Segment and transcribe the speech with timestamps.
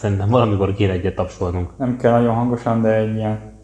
[0.00, 1.76] szerintem valamikor kéne egyet tapsolnunk.
[1.76, 3.58] Nem kell nagyon hangosan, de egy ilyen...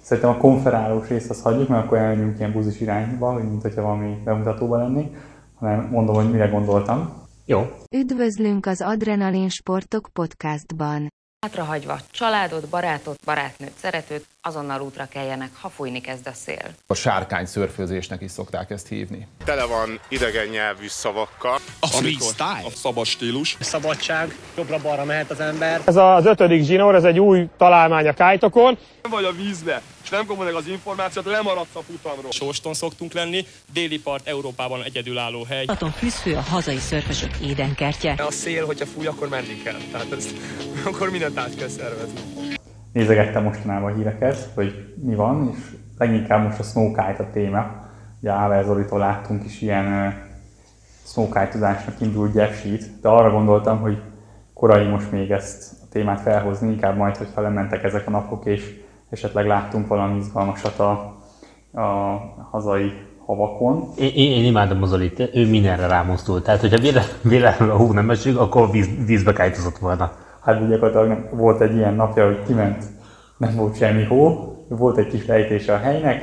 [0.00, 3.82] Szerintem a konferálós részt azt hagyjuk, mert akkor elmegyünk ilyen buzis irányba, hogy mint hogyha
[3.82, 5.16] valami bemutatóban lennénk,
[5.54, 7.12] hanem mondom, hogy mire gondoltam.
[7.44, 7.70] Jó.
[7.96, 11.08] Üdvözlünk az Adrenalin Sportok podcastban.
[11.46, 16.74] Hátrahagyva családot, barátot, barátnőt, szeretőt, azonnal útra keljenek, ha fújni kezd a szél.
[16.86, 19.26] A sárkány szörfőzésnek is szokták ezt hívni.
[19.44, 21.58] Tele van idegen nyelvű szavakkal.
[21.80, 23.56] A freestyle, a szabad stílus.
[23.60, 25.80] Szabadság, jobbra-balra mehet az ember.
[25.84, 28.78] Ez az ötödik zsinór, ez egy új találmány a kájtokon.
[29.10, 32.30] Vagy a vízbe, nem kapod meg az információt, lemaradsz a futamról.
[32.30, 35.64] Sóston szoktunk lenni, déli part Európában egyedülálló hely.
[35.64, 38.14] Platon fűzfő a hazai szörfösök édenkertje.
[38.26, 39.78] A szél, hogyha fúj, akkor menni kell.
[39.92, 40.34] Tehát ezt,
[40.92, 42.20] akkor mindent át kell szervezni.
[42.92, 45.58] Nézegettem mostanában a híreket, hogy mi van, és
[45.98, 47.88] leginkább most a snowkite a téma.
[48.20, 50.18] Ugye Áver Zoritól láttunk is ilyen
[51.06, 53.98] snowkite-ozásnak indult Sheet, de arra gondoltam, hogy
[54.54, 58.80] korai most még ezt a témát felhozni, inkább majd, hogyha lementek ezek a napok, és
[59.10, 60.90] esetleg láttunk valami izgalmasat a,
[61.80, 62.18] a
[62.50, 62.92] hazai
[63.26, 63.88] havakon.
[63.98, 66.44] Én, én, imádom az Zolit, ő mindenre rámozdult.
[66.44, 70.12] Tehát, hogyha véletlenül véle, a hó nem esik, akkor víz, vízbe kájtozott volna.
[70.40, 72.84] Hát ugye gyakorlatilag volt egy ilyen napja, hogy kiment,
[73.36, 76.22] nem volt semmi hó, volt egy kis lejtése a helynek,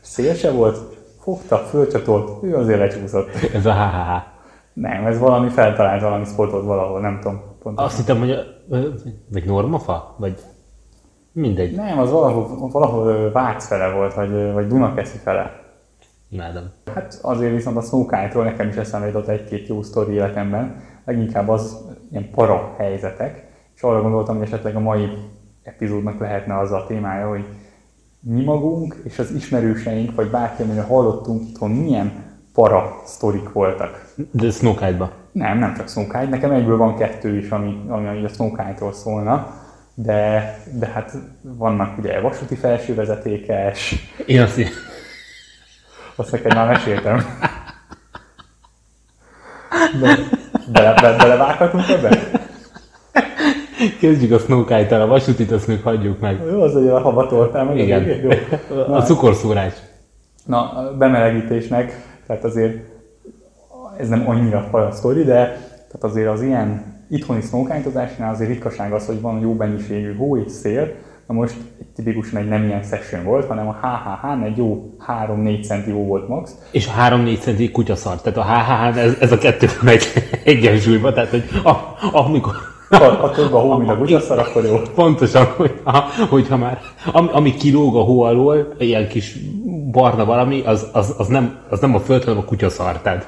[0.00, 0.78] szél se volt,
[1.20, 3.28] fogta, fölcsatolt, ő azért lecsúszott.
[3.54, 4.24] Ez a ha
[4.72, 7.88] Nem, ez valami feltalált valami spotot valahol, nem tudom pontosan.
[7.88, 8.30] Azt hittem, hogy
[8.70, 8.88] ö,
[9.32, 10.14] vagy normafa?
[10.18, 10.34] Vagy
[11.36, 11.74] mindegy.
[11.74, 15.64] Nem, az valahol, valahol Vác fele volt, vagy, vagy Dunakeszi fele.
[16.28, 16.62] Imádom.
[16.94, 21.76] Hát azért viszont a Snowkite-ról nekem is eszembe jutott egy-két jó sztori életemben, leginkább az
[22.10, 25.08] ilyen para helyzetek, és arra gondoltam, hogy esetleg a mai
[25.62, 27.44] epizódnak lehetne az a témája, hogy
[28.20, 32.12] mi magunk és az ismerőseink, vagy bárki, amire hallottunk itthon, milyen
[32.52, 34.14] para sztorik voltak.
[34.30, 35.10] De Snowkite-ba.
[35.32, 39.64] Nem, nem csak Snowkite, nekem egyből van kettő is, ami, ami a Snowkite-ról szólna,
[39.98, 43.94] de, de hát vannak ugye vasúti felsővezetékes,
[44.26, 44.72] Én azt így-
[46.14, 47.24] azt neked már meséltem.
[50.00, 50.18] De,
[50.72, 52.30] bele, be, belevághatunk ebbe?
[54.00, 56.40] Kezdjük a Snowkite-tel, a vasútit azt még hagyjuk meg.
[56.50, 57.78] Jó, az, hogy a havatoltál meg.
[57.78, 58.02] Igen.
[58.02, 58.38] az
[58.68, 58.84] Jó.
[58.94, 59.72] A cukorszórás.
[60.44, 62.76] Na, bemelegítésnek, tehát azért
[63.98, 65.34] ez nem annyira faj a sztori, de
[65.86, 70.52] tehát azért az ilyen itthoni snowkite azért ritkaság az, hogy van jó mennyiségű hó és
[70.52, 70.94] szél.
[71.26, 74.90] Na most egy tipikusan egy nem ilyen session volt, hanem a HHH-n egy jó
[75.28, 76.54] 3-4 centi hó volt max.
[76.70, 78.22] És a 3-4 centi kutyaszart.
[78.22, 80.04] Tehát a HHH, ez, ez a kettő megy
[80.44, 81.12] egyensúlyba.
[81.12, 81.72] Tehát, hogy a,
[82.12, 82.54] amikor,
[82.88, 84.76] Ha, ha több a hó, mint a kutyaszar, akkor jó.
[84.94, 86.78] Pontosan, hogyha, hogyha már,
[87.12, 89.36] ami, ami kilóg a hó alól, ilyen kis
[89.90, 92.98] barna valami, az, az, az, nem, az nem a föld, hanem a kutyaszar.
[92.98, 93.26] Tehát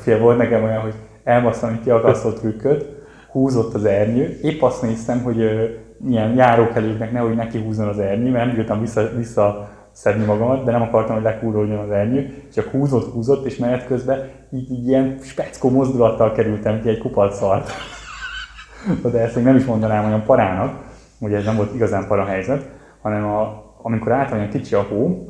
[0.00, 2.97] Fél volt nekem olyan, hogy elbasztam egy kiakasztott trükköt,
[3.38, 5.64] húzott az ernyő, épp azt néztem, hogy ö,
[6.08, 10.70] ilyen járókelőknek nehogy neki húzzon az ernyő, mert nem bírtam vissza, vissza szedni magamat, de
[10.70, 15.18] nem akartam, hogy lekúroljon az ernyő, csak húzott, húzott, és menet közben így, így ilyen
[15.22, 17.40] speckó mozdulattal kerültem ki egy kupac
[19.12, 20.72] de ezt még nem is mondanám olyan parának,
[21.18, 22.68] ugye ez nem volt igazán para helyzet,
[23.02, 25.28] hanem a, amikor általában kicsi a hó,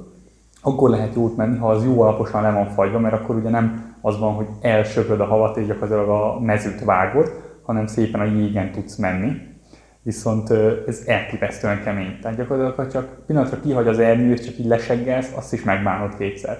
[0.62, 3.96] akkor lehet jót menni, ha az jó alaposan le van fagyva, mert akkor ugye nem
[4.00, 8.72] az van, hogy elsöpröd a havat és gyakorlatilag a mezőt vágod, hanem szépen a jégen
[8.72, 9.32] tudsz menni.
[10.02, 10.50] Viszont
[10.86, 12.18] ez elképesztően kemény.
[12.22, 16.58] Tehát gyakorlatilag, csak pillanatra kihagy az ernyő, és csak így leseggelsz, azt is megbánod kétszer.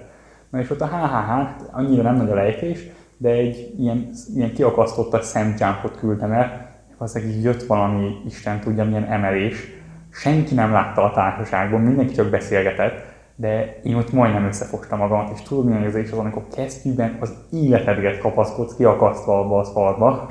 [0.51, 2.87] Na és ott a HHH, hát annyira nem nagy a lejtés,
[3.17, 9.05] de egy ilyen, ilyen kiakasztottas szemjumpot küldtem el, valószínűleg így jött valami, Isten tudja milyen
[9.05, 9.67] emelés.
[10.11, 13.03] Senki nem látta a társaságban, mindenki csak beszélgetett,
[13.37, 18.21] de én ott majdnem összefogtam magamat, és tudod milyen érzés az, amikor kesztyűben az életedért
[18.21, 20.29] kapaszkodsz kiakasztva abba az falba.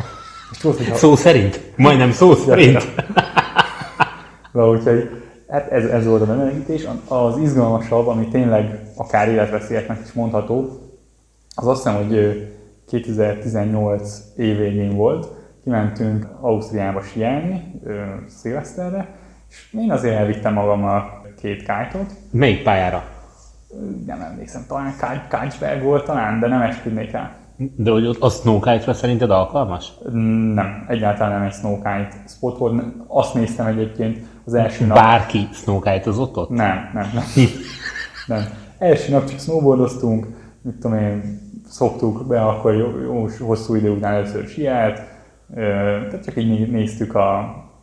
[0.52, 2.88] És tudod, hogy ha szó szerint, majdnem szó szerint.
[4.54, 5.10] Na, úgyhogy
[5.48, 6.88] hát ez, ez volt a bemelegítés.
[7.08, 10.82] Az izgalmasabb, ami tényleg akár életveszélyesnek is mondható,
[11.56, 12.32] az azt hiszem, hogy ö,
[12.88, 15.28] 2018 évvégén volt.
[15.64, 17.82] Kimentünk Ausztriába sielni,
[18.28, 19.16] szilveszterre,
[19.50, 22.14] és én azért elvittem magammal két kájtot.
[22.32, 23.04] Melyik pályára?
[24.06, 24.94] Nem emlékszem, talán
[25.30, 27.36] Káncsberg volt talán, de nem esküdnék rá.
[27.58, 29.92] De hogy a Snowkite-ra szerinted alkalmas?
[30.54, 32.84] Nem, egyáltalán nem egy snowkite spot volt.
[33.08, 34.98] Azt néztem egyébként az első nap.
[34.98, 36.50] Bárki Snowkite-ozott ott?
[36.50, 37.24] Nem, nem, nem.
[38.28, 38.44] nem.
[38.78, 40.28] Első nap csak snowboardoztunk,
[40.62, 41.40] mit tudom én,
[41.70, 45.02] szoktuk be, akkor jó, jó hosszú idő után először sielt,
[45.56, 45.62] ö,
[46.10, 47.38] tehát csak így né- néztük a,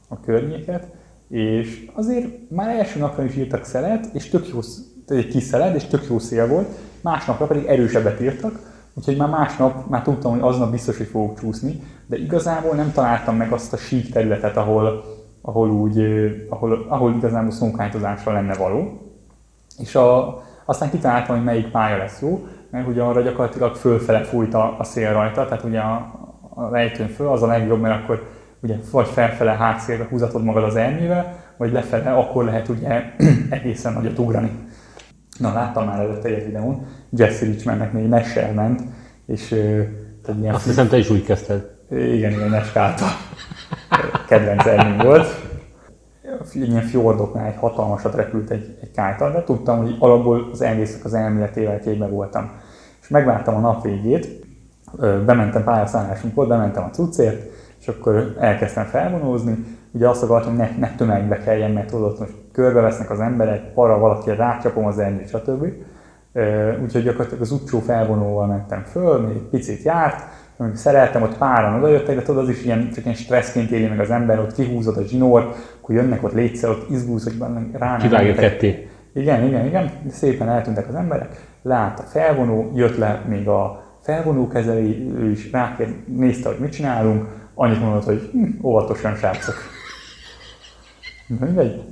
[0.08, 0.86] a környéket,
[1.28, 4.58] és azért már első napra is írtak szelet, és tök jó,
[5.06, 6.68] egy kis szeled, és tök jó szél volt,
[7.00, 11.82] másnapra pedig erősebbet írtak, Úgyhogy már másnap már tudtam, hogy aznap biztos, hogy fogok csúszni,
[12.06, 15.04] de igazából nem találtam meg azt a sík területet, ahol,
[15.42, 15.98] ahol, úgy,
[16.48, 19.00] ahol, ahol igazából snowkiteozásra lenne való.
[19.78, 24.54] És a, aztán kitaláltam, hogy melyik pálya lesz jó, mert ugye arra gyakorlatilag fölfele fújt
[24.54, 26.12] a, a szél rajta, tehát ugye a,
[26.54, 28.28] a lejtőn föl az a legjobb, mert akkor
[28.60, 33.14] ugye vagy felfele hátszélbe húzatod magad az elmével, vagy lefele, akkor lehet ugye
[33.50, 34.50] egészen nagyot ugrani.
[35.38, 38.82] Na, láttam már előtte egy videón, Jesse Richmondnek még Nessel ment,
[39.26, 39.48] és
[40.22, 41.70] tehát ilyen Azt hiszem, te is úgy kezdted.
[41.90, 43.04] Igen, igen, Neskálta.
[44.28, 45.26] Kedvenc elmém volt.
[46.52, 51.14] Ilyen fjordoknál egy hatalmasat repült egy, egy kájtal, de tudtam, hogy alapból az egésznek az
[51.14, 52.50] elméletével képbe voltam.
[53.02, 54.46] És megvártam a nap végét,
[55.00, 57.50] bementem pályaszállásunkból, bementem a cuccért,
[57.80, 59.64] és akkor elkezdtem felvonózni.
[59.90, 63.98] Ugye azt akartam, hogy ne, ne tömegbe kelljen, mert tudod, hogy körbevesznek az emberek, para
[63.98, 65.66] valaki rácsapom az ernyőt, stb.
[66.82, 70.22] Úgyhogy gyakorlatilag az utcsó felvonóval mentem föl, még egy picit járt,
[70.56, 74.00] amikor szereltem, ott páran odajöttek, de tudod, az is ilyen, csak ilyen stresszként éli meg
[74.00, 77.36] az ember, ott kihúzod a zsinort, akkor jönnek ott létszer, ott izgulsz, hogy
[77.72, 78.88] rá Kivágja ketté.
[79.14, 85.14] Igen, igen, igen, szépen eltűntek az emberek, leállt a felvonó, jött le még a felvonókezelő,
[85.18, 89.54] ő is rákér, nézte, hogy mit csinálunk, annyit mondott, hogy hm, óvatosan srácok.
[91.26, 91.82] Mindegy.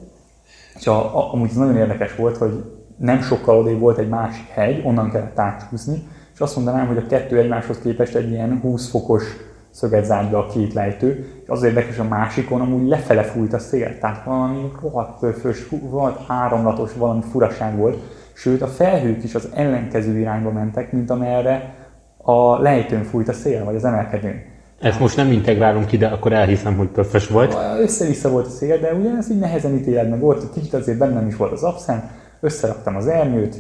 [0.74, 2.64] És a, a, amúgy ez nagyon érdekes volt, hogy
[2.96, 6.02] nem sokkal odébb volt egy másik hegy, onnan kellett átcsúszni,
[6.34, 9.22] és azt mondanám, hogy a kettő egymáshoz képest egy ilyen 20 fokos
[9.70, 13.58] szöget zárt be a két lejtő, és az érdekes, a másikon amúgy lefele fújt a
[13.58, 17.98] szél, tehát valami rohadt pörfös, rohadt áramlatos, valami furaság volt,
[18.32, 21.74] sőt a felhők is az ellenkező irányba mentek, mint amerre
[22.16, 24.51] a lejtőn fújt a szél, vagy az emelkedőn.
[24.82, 27.56] Ezt most nem integrálunk ide, akkor elhiszem, hogy pöffes volt.
[27.80, 30.20] Össze-vissza volt a szél, de ugye ez így nehezen ítéled meg.
[30.20, 32.04] Volt, kicsit azért bennem is volt az abszent,
[32.40, 33.56] összeraktam az ernyőt,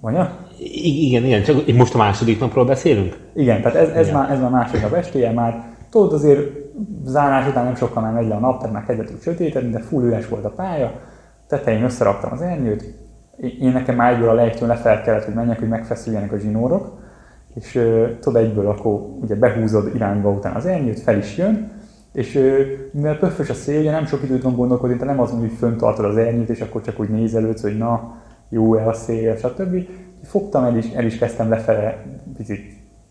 [0.00, 0.38] mondja?
[0.82, 3.16] Igen, igen, csak most a második napról beszélünk?
[3.34, 6.40] Igen, tehát ez, ez, már, ez már második nap estéje, már tudod azért
[7.04, 10.04] zárás után nem sokkal már megy le a nap, tehát már kezdett sötétedni, de full
[10.04, 10.92] üres volt a pálya,
[11.48, 12.94] tetején összeraktam az ernyőt,
[13.60, 17.01] én nekem már egyből a lejtőn lefel kellett, hogy menjek, hogy megfeszüljenek a zsinórok,
[17.54, 17.72] és
[18.20, 21.70] tudod egyből akkor ugye behúzod irányba után az ernyőt, fel is jön,
[22.12, 22.32] és
[22.92, 25.76] mivel pöffös a szél, ugye nem sok időt van gondolkodni, te nem az, hogy fönn
[25.76, 28.14] tartod az ernyőt, és akkor csak úgy nézelődsz, hogy na,
[28.48, 29.88] jó-e a szél, stb.
[30.22, 32.04] Fogtam el is, el is kezdtem lefele
[32.36, 32.60] picit,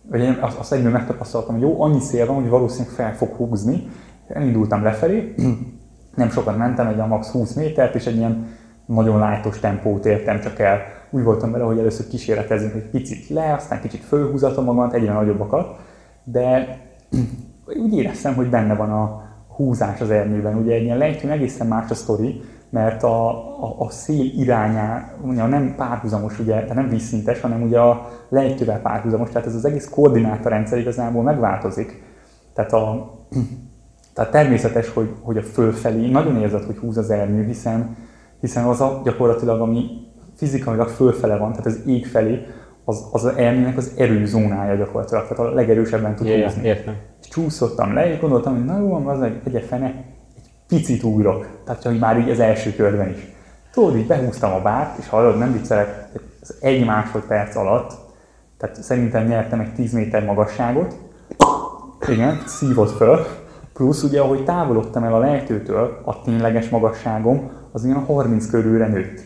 [0.10, 3.30] vagy én azt, azt egyből megtapasztaltam, hogy jó, annyi szél van, hogy valószínűleg fel fog
[3.30, 3.88] húzni.
[4.28, 5.34] Elindultam lefelé,
[6.16, 8.48] nem sokat mentem, egy a max 20 métert, és egy ilyen
[8.86, 10.82] nagyon lájtos tempót értem csak el.
[11.10, 15.80] Úgy voltam vele, hogy először kísérletezünk egy picit le, aztán kicsit fölhúzatom magamat, egyre nagyobbakat,
[16.24, 16.78] de
[17.84, 20.56] úgy éreztem, hogy benne van a húzás az ernyőben.
[20.56, 23.30] Ugye egy ilyen lejtőn egészen más a sztori, mert a,
[23.64, 28.80] a, a szél irányá ugye nem párhuzamos, ugye, tehát nem vízszintes, hanem ugye a lejtővel
[28.82, 32.04] párhuzamos, tehát ez az egész koordinátorrendszer igazából megváltozik.
[32.54, 33.14] Tehát, a,
[34.14, 37.96] tehát természetes, hogy, hogy a fölfelé nagyon érzed, hogy húz az ernyő, hiszen,
[38.42, 39.90] hiszen az a gyakorlatilag, ami
[40.36, 42.46] fizikailag fölfele van, tehát az ég felé,
[42.86, 46.68] az, az az ernyőnek az erőzónája gyakorlatilag, tehát a legerősebben tud yeah, húzni.
[46.68, 46.96] Értem.
[47.22, 50.06] És csúszottam le, és gondoltam, hogy na jó, az egy, egy fene,
[50.68, 53.28] picit ugrok, tehát csak már így az első körben is.
[53.72, 56.10] Tudod, így behúztam a bárt, és hallod, nem viccelek,
[56.42, 57.92] az egy másodperc alatt,
[58.58, 60.96] tehát szerintem nyertem egy 10 méter magasságot,
[62.08, 63.26] igen, szívott föl,
[63.74, 68.88] plusz ugye, ahogy távolodtam el a lejtőtől, a tényleges magasságom az ilyen a 30 körülre
[68.88, 69.22] nőtt.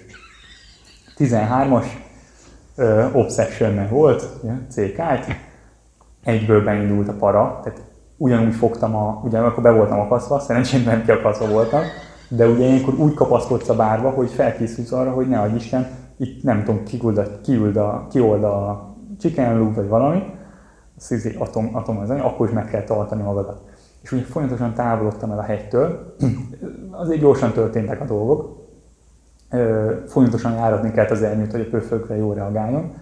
[1.18, 1.86] 13-as
[3.14, 4.30] obsession volt,
[4.70, 5.25] CK-t,
[6.24, 7.82] egyből beindult a para, tehát
[8.18, 11.82] ugyanúgy fogtam a, ugye akkor be voltam akasztva, szerencsém nem kiakasztva voltam,
[12.30, 15.88] de ugye ilyenkor úgy kapaszkodsz a bárba, hogy felkészülsz arra, hogy ne adj Isten,
[16.18, 20.24] itt nem tudom, kiüld a, kiüld a, kiold a chicken loop vagy valami,
[20.98, 23.62] szizé atom, atom az, akkor is meg kell tartani magadat.
[24.02, 26.16] És ugye folyamatosan távolodtam el a hegytől,
[26.98, 28.64] azért gyorsan történtek a dolgok,
[30.08, 32.94] folyamatosan járatni kellett az elnyőt, hogy a pöfökre jól reagáljon,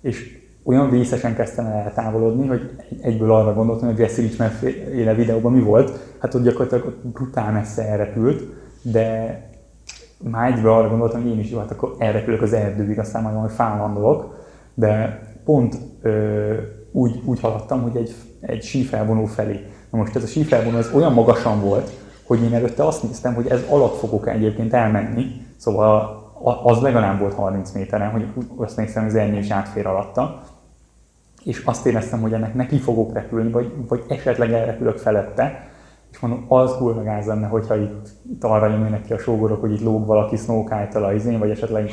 [0.00, 2.70] és olyan vészesen kezdtem el eltávolodni, hogy
[3.02, 4.52] egyből arra gondoltam, hogy Jesse Richmond
[4.94, 5.98] éle videóban mi volt.
[6.18, 8.42] Hát ott gyakorlatilag ott brutál messze elrepült,
[8.82, 9.40] de
[10.18, 13.34] már egyből arra gondoltam, hogy én is jó, hát akkor elrepülök az erdőig, aztán majd
[13.34, 14.36] majd fálandolok.
[14.74, 16.54] De pont ö,
[16.92, 19.66] úgy, úgy haladtam, hogy egy, egy sífelvonó felé.
[19.90, 21.90] Na most ez a sífelvonó ez olyan magasan volt,
[22.28, 26.16] hogy én előtte azt néztem, hogy ez alatt fogok egyébként elmenni, szóval
[26.62, 30.42] az legalább volt 30 méteren, hogy azt néztem, hogy az ennyi is átfér alatta
[31.48, 35.68] és azt éreztem, hogy ennek neki fogok repülni, vagy, vagy esetleg elrepülök felette,
[36.12, 39.72] és mondom, az kurva gáz lenne, hogyha itt, itt arra jönnének ki a sógorok, hogy
[39.72, 41.90] itt lóg valaki snowkite a izén, vagy esetleg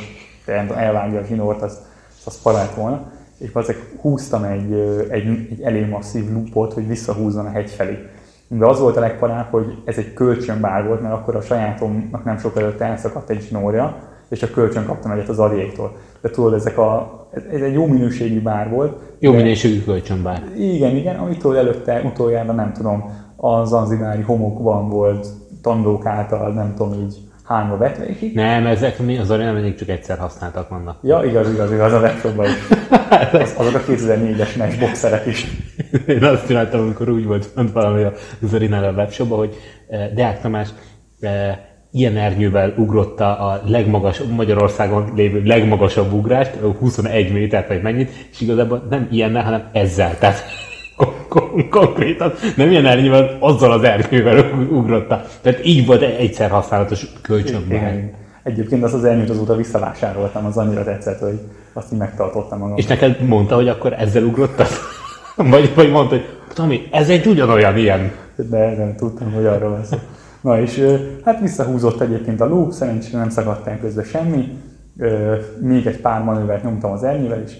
[0.75, 1.79] elvágja a zsinort, az,
[2.25, 3.11] az parát volna.
[3.37, 4.73] és azért húztam egy,
[5.09, 8.09] egy, egy elég masszív loopot, hogy visszahúzzon a hegy felé.
[8.47, 12.37] De az volt a legparább, hogy ez egy kölcsönbár volt, mert akkor a sajátomnak nem
[12.37, 13.95] sok előtt elszakadt egy zsinórja,
[14.29, 15.95] és a kölcsön kaptam egyet az Ariéktól.
[16.21, 18.97] De tudod, ezek a, ez, egy jó minőségű bár volt.
[19.19, 20.43] Jó de- minőségű kölcsönbár.
[20.57, 23.03] igen, igen, amitől előtte, utoljára nem tudom,
[23.35, 25.27] a zanzibári homokban volt
[25.61, 30.17] tanulók által, nem tudom így hányba így Nem, ezek mi az arra mindig csak egyszer
[30.17, 30.97] használtak vannak.
[31.01, 32.51] Ja, igaz, igaz, igaz, a webshopban is.
[33.31, 35.47] Az, azok a 2004-es NES boxerek is.
[36.07, 39.55] Én azt csináltam, amikor úgy volt fönt valami a Zorinál a webshopban, hogy
[39.87, 40.69] eh, Deák Tamás
[41.19, 41.57] eh,
[41.91, 48.87] ilyen ernyővel ugrotta a legmagas, Magyarországon lévő legmagasabb ugrást, 21 métert vagy mennyit, és igazából
[48.89, 50.17] nem ilyennel, hanem ezzel.
[50.17, 50.43] Tehát
[50.95, 55.25] kon- kon- konkrétan nem ilyen ernyővel, azzal az ernyővel ugrotta.
[55.41, 57.77] Tehát így volt egy- egyszer használatos kölcsönbár.
[57.93, 58.11] Igen.
[58.43, 61.39] Egyébként azt az elnyújt azóta visszavásároltam, az annyira tetszett, hogy
[61.73, 62.77] azt így megtartottam magam.
[62.77, 64.67] És neked mondta, hogy akkor ezzel ugrottad?
[65.35, 68.11] Vagy, vagy mondta, hogy Tomi, ez egy ugyanolyan ilyen.
[68.35, 69.97] De nem tudtam, hogy arról van szó.
[70.41, 70.85] Na és
[71.25, 74.47] hát visszahúzott egyébként a loop, szerencsére nem szakadt el közben semmi.
[75.59, 77.51] Még egy pár manővert nyomtam az ernyővel, és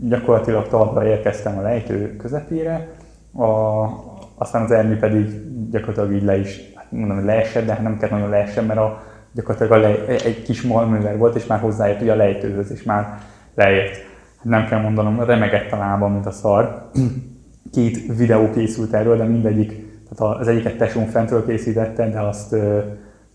[0.00, 2.88] gyakorlatilag talpra érkeztem a lejtő közepére.
[3.32, 3.86] A,
[4.34, 5.26] aztán az ernyő pedig
[5.70, 8.78] gyakorlatilag így le is, hát mondom, hogy leesett, de hát nem kellett nagyon leessen, mert
[8.78, 12.82] a, gyakorlatilag a lej, egy kis manőver volt, és már hozzáért ugye a lejtőhöz, és
[12.82, 13.18] már
[13.54, 13.96] leért.
[14.42, 16.90] Nem kell mondanom, remegett a lábam, mint a szar
[17.72, 19.68] két videó készült erről, de mindegyik,
[20.08, 22.78] tehát az egyiket tesóm fentről készítette, de azt ö,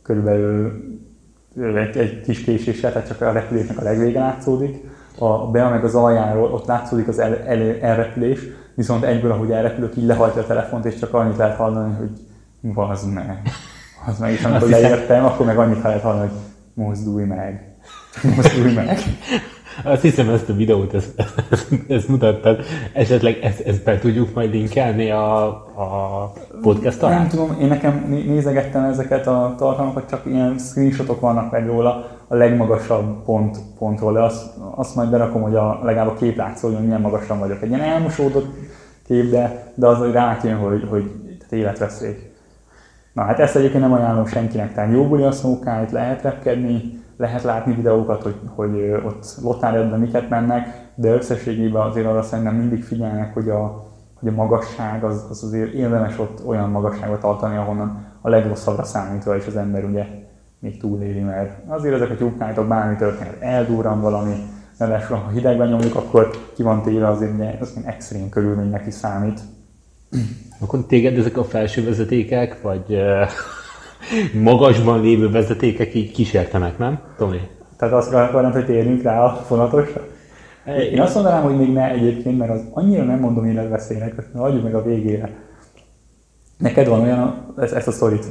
[0.01, 0.71] körülbelül
[1.55, 4.83] egy, egy kis késéssel, tehát csak a repülésnek a legvége látszódik.
[5.19, 8.39] A be meg az aljáról ott látszódik az el, el, elrepülés,
[8.75, 12.09] viszont egyből, ahogy elrepülök, így lehajtja a telefont, és csak annyit lehet hallani, hogy
[12.61, 13.41] vazd meg,
[14.05, 16.37] vazd meg, és amikor leértem, akkor meg annyit lehet hallani, hogy
[16.73, 17.75] mozdulj meg,
[18.35, 18.99] mozdulj meg.
[19.83, 22.61] Azt hiszem, ezt a videót, ezt, ezt, ezt mutattad.
[22.93, 27.27] Esetleg ezt, ezt be tudjuk majd linkelni a, a podcast Nem alá?
[27.27, 32.35] tudom, én nekem né- nézegettem ezeket a tartalmakat, csak ilyen screenshotok vannak meg róla a
[32.35, 36.87] legmagasabb pont, pontról, de azt, azt majd berakom, hogy a, legalább a kép látszódjon, hogy
[36.87, 37.61] milyen magasan vagyok.
[37.61, 38.55] Egy ilyen elmosódott
[39.05, 41.11] kép, de, de az, hogy rátjön, hogy, hogy
[41.49, 42.31] életveszély.
[43.13, 47.43] Na hát ezt egyébként nem ajánlom senkinek, tehát jó buli a szókáit, lehet repkedni, lehet
[47.43, 53.33] látni videókat, hogy, hogy ott lotárjedben miket mennek, de összességében azért arra szerintem mindig figyelnek,
[53.33, 53.85] hogy a,
[54.19, 59.35] hogy a magasság, az, az azért érdemes ott olyan magasságot tartani, ahonnan a legrosszabbra számítva
[59.35, 60.05] is az ember ugye
[60.59, 64.35] még túléli, mert azért ezek a tyúknájtok bármi történhet, eldurran valami,
[64.77, 69.39] ráadásul ha hidegben nyomjuk, akkor ki van téve, azért ugye az extrém körülménynek is számít.
[70.59, 73.29] Akkor téged ezek a felső vezetékek, vagy uh,
[74.51, 77.39] magasban lévő vezetékek így kísértenek, nem, Tomi?
[77.77, 80.01] Tehát azt akarod, hogy térjünk rá a fonatosra?
[80.91, 84.75] Én azt mondanám, hogy még ne egyébként, mert az annyira nem mondom életveszélynek, hagyjuk meg
[84.75, 85.29] a végére.
[86.57, 88.25] Neked van olyan, ezt, ezt a sztorit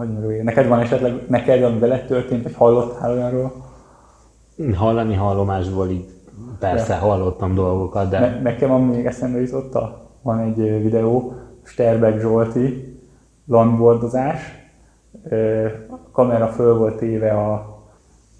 [0.00, 0.42] a végére.
[0.42, 3.52] Neked van esetleg, neked ami veled történt, vagy hallottál olyanról?
[4.74, 6.08] Hallani hallomásból így
[6.58, 12.20] persze hallottam dolgokat, de Ne, nekem van még eszembe jutott, a, van egy videó, Sterbeck
[12.20, 12.98] Zsolti,
[13.46, 14.58] landboardozás,
[15.28, 17.78] Ö, a kamera föl volt téve a,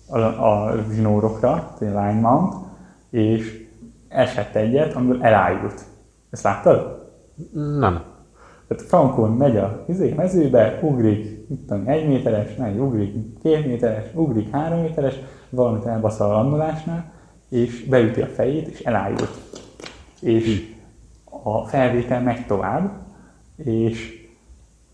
[0.09, 2.55] a, a zsinórokra, egy line mount,
[3.11, 3.67] és
[4.09, 5.85] esett egyet, amiből elájult.
[6.31, 7.09] Ezt láttad?
[7.52, 8.02] nem.
[8.70, 14.04] Tehát Frankon megy a izé, mezőbe, ugrik, mit tudom, egy méteres, megy, ugrik két méteres,
[14.14, 15.14] ugrik három méteres,
[15.48, 17.12] valamit elbasz a landolásnál,
[17.48, 19.40] és beüti a fejét, és elájult.
[20.20, 20.74] És
[21.42, 22.90] a felvétel megy tovább,
[23.56, 24.28] és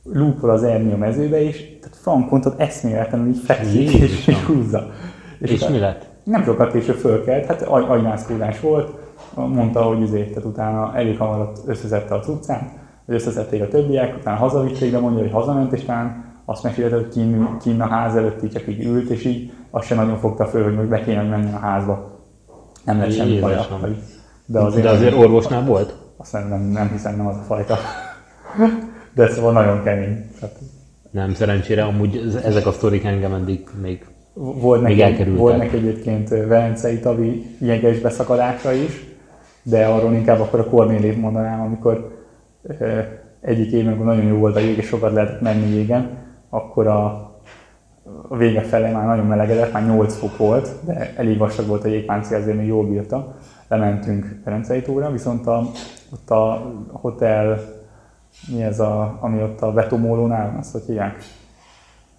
[0.03, 4.91] lúpol az ernyő a mezőbe, és tehát Frankon ott eszméletlenül így fekszik, és, és húzza.
[5.39, 6.07] És utána- mi lett?
[6.25, 8.91] nem sokat később fölkelt, hát agy, agymászkódás volt,
[9.35, 14.91] mondta, hogy izé, tehát utána elég hamar összeszedte a cuccát, összeszedték a többiek, utána hazavitték,
[14.91, 18.51] de mondja, hogy hazament, és talán azt mesélte, hogy kín, kín a ház előtt így
[18.53, 21.53] csak így ült, és így azt sem nagyon fogta föl, hogy most be kéne menni
[21.53, 22.21] a házba.
[22.85, 23.67] Nem lett semmi baja.
[24.47, 25.97] De azért, de azért orvosnál volt?
[26.17, 27.77] Azt nem, nem, nem hiszem, nem az a fajta.
[29.15, 30.31] De szóval nagyon kemény.
[30.41, 30.59] Tehát
[31.11, 35.41] Nem, szerencsére amúgy ez- ezek a sztorik engem eddig még Volt Még neki, elkerültek.
[35.41, 39.05] volt neki egyébként Velencei tavi jeges beszakadásra is,
[39.63, 42.16] de arról inkább akkor a Kornélét mondanám, amikor
[43.41, 46.11] egyik évben, nagyon jó volt a jég, és sokat lehetett menni jégen,
[46.51, 47.05] akkor a,
[48.29, 51.89] a vége fele már nagyon melegedett, már 8 fok volt, de elég vastag volt a
[51.89, 53.35] jégpáncél, azért még jól bírta.
[53.69, 55.71] Lementünk Velencei túra, viszont a,
[56.13, 57.59] ott a hotel,
[58.53, 61.23] mi ez a, ami ott a Vetomólónál van, azt hogy hívják?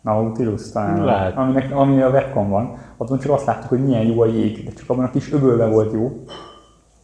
[0.02, 1.38] Nautilus talán, Lehet.
[1.38, 4.72] aminek, ami a webcam van, ott csak azt láttuk, hogy milyen jó a jég, de
[4.72, 6.24] csak abban a kis öbölben volt jó.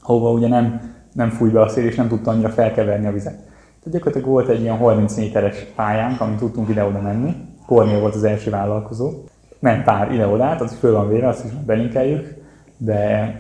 [0.02, 3.36] ahova ugye nem, nem fúj be a szél, és nem tudta annyira felkeverni a vizet.
[3.36, 7.36] Tehát gyakorlatilag volt egy ilyen 30 méteres pályánk, amit tudtunk ide-oda menni.
[7.65, 9.12] Kornél volt az első vállalkozó.
[9.60, 12.34] Nem pár ide-oda, az föl van véve, azt is belinkeljük,
[12.77, 13.32] de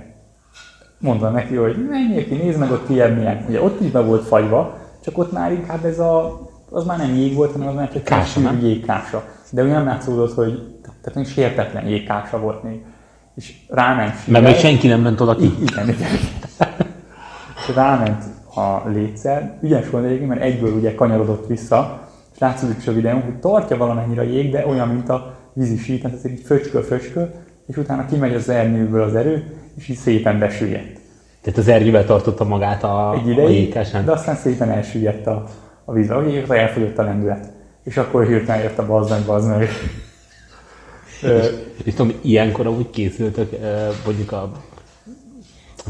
[0.99, 3.45] mondtam neki, hogy menjél ki, nézd meg ott ilyen milyen.
[3.47, 7.15] Ugye ott is be volt fagyva, csak ott már inkább ez a, az már nem
[7.15, 8.59] jég volt, hanem az már csak Kása, nem?
[8.61, 9.23] jégkása.
[9.51, 12.81] De úgy nem látszódott, hogy tehát még sértetlen jégkása volt még.
[13.35, 15.53] És ráment Mert még senki nem ment oda ki.
[15.61, 16.09] igen, igen.
[17.67, 18.23] És ráment
[18.55, 23.21] a létszer, ügyes volt egyébként, mert egyből ugye kanyarodott vissza, és látszódik is a videón,
[23.21, 26.41] hogy tartja valamennyire a jég, de olyan, mint a vízi sít, tehát ez egy
[26.83, 27.29] fröcsköl,
[27.67, 29.43] és utána kimegy az ernyőből az erő,
[29.77, 30.99] és így szépen besüllyedt.
[31.41, 34.05] Tehát az ernyővel tartotta magát a, Egy a ideig, jégkásán.
[34.05, 35.43] de aztán szépen elsüllyedt a,
[35.85, 37.51] a víz, ahogy elfogyott a lendület.
[37.83, 39.69] És akkor hirtelen jött a bazd meg, bazd meg.
[41.23, 41.43] Ö,
[41.83, 43.49] És tudom, ilyenkor amúgy készültök
[44.05, 44.51] mondjuk a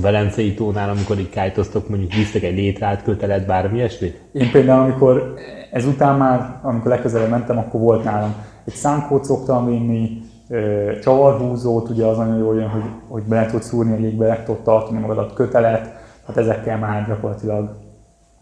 [0.02, 4.22] Velencei tónál, amikor így kájtoztok, mondjuk visztek egy létrát, kötelet, bármi ilyesmit?
[4.32, 5.34] Én például, amikor
[5.72, 8.36] ezután már, amikor legközelebb mentem, akkor volt nálam
[8.66, 10.22] egy szánkót szoktam vinni,
[11.02, 14.62] csavarhúzót, ugye az nagyon jól jön, hogy, hogy bele tudsz szúrni a jégbe, meg tudod
[14.62, 15.94] tartani magadat kötelet,
[16.28, 17.76] hát ezekkel már gyakorlatilag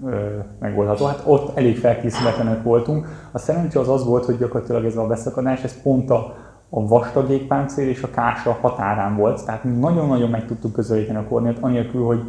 [0.05, 0.15] ö,
[0.59, 1.05] megoldható.
[1.05, 3.07] Hát ott elég felkészületlenek voltunk.
[3.31, 6.35] A szerencsé az az volt, hogy gyakorlatilag ez a beszakadás, ez pont a,
[6.73, 11.25] a vastag jégpáncél és a kása határán volt, tehát mi nagyon-nagyon meg tudtuk közelíteni a
[11.29, 12.19] kornélt, anélkül, hogy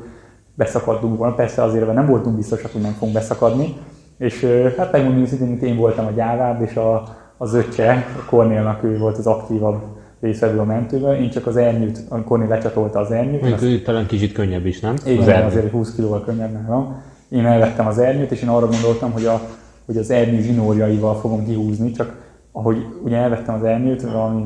[0.55, 1.35] beszakadtunk volna.
[1.35, 3.77] Persze azért ebben nem voltunk biztosak, hogy nem fogunk beszakadni,
[4.19, 4.47] és
[4.77, 7.03] hát megmondom őszintén, hogy én voltam a gyávább, és a,
[7.37, 9.83] az öccse, a Kornélnak ő volt az aktívabb
[10.21, 14.07] részvevő a mentővel, én csak az ernyőt, a Kornél lecsatolta az ernyőt, Mondjuk ő talán
[14.07, 14.95] kicsit könnyebb is, nem?
[15.05, 15.47] igen, Az ernyő.
[15.47, 17.03] azért 20 kilóval könnyebb nálam.
[17.29, 19.41] Én elvettem az ernyőt, és én arra gondoltam, hogy, a,
[19.87, 22.22] hogy az ernyő zsinórjaival fogom kihúzni, csak
[22.52, 24.44] ahogy ugye elvettem az ernyőt, valami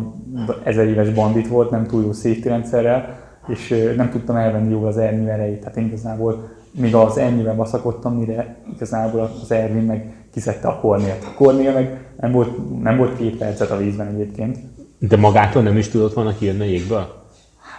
[0.64, 4.98] ezer éves bandit volt, nem túl jó safety rendszerrel, és nem tudtam elvenni jól az
[4.98, 5.60] ernyő erejét.
[5.60, 11.25] Tehát én igazából még az ernyővel baszakodtam, mire igazából az Ervin meg kiszedte a kornélt.
[11.25, 14.58] A kornél meg nem volt, nem volt két percet a vízben egyébként.
[14.98, 17.06] De magától nem is tudott volna kijönni a jégből?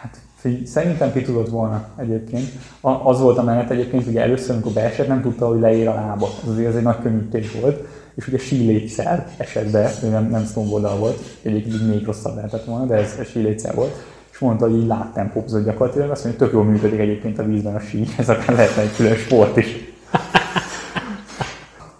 [0.02, 0.18] Hát
[0.66, 2.48] szerintem ki tudott volna egyébként.
[2.82, 5.94] A, az volt a menet egyébként, ugye először, amikor beesett, nem tudta, hogy leér a
[5.94, 6.26] lába.
[6.44, 7.86] Az azért ez egy nagy könnyítés volt.
[8.18, 12.86] És ugye sílétszer esett be, ő nem, nem snowboardal volt, egyébként még rosszabb lehetett volna,
[12.86, 13.96] de ez, sílétszer volt.
[14.32, 17.76] És mondta, hogy így láttempózott gyakorlatilag, azt mondja, hogy tök jól működik egyébként a vízben
[17.76, 19.68] a sí, ez akár lehetne egy külön sport is.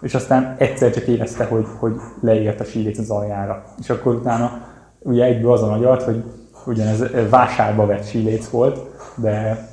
[0.06, 3.64] és aztán egyszer csak érezte, hogy, hogy leégett a síléc az aljára.
[3.80, 4.60] És akkor utána
[4.98, 6.22] ugye egyből azon agyalt, hogy
[6.66, 8.80] ugyanez vásárba vett síléc volt,
[9.14, 9.66] de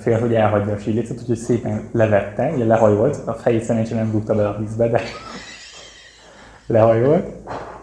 [0.00, 4.34] félt, hogy elhagyja a sílécet, úgyhogy szépen levette, ugye lehajolt, a fejét szerencsére nem dugta
[4.34, 5.00] bele a vízbe, de
[6.66, 7.26] lehajolt,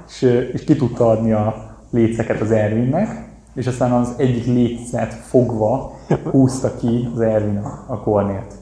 [0.08, 0.22] és,
[0.54, 1.56] és ki tudta adni a
[1.90, 5.92] léceket az Ervinnek, és aztán az egyik lécet fogva
[6.32, 8.54] húzta ki az Ervin a, kornélt.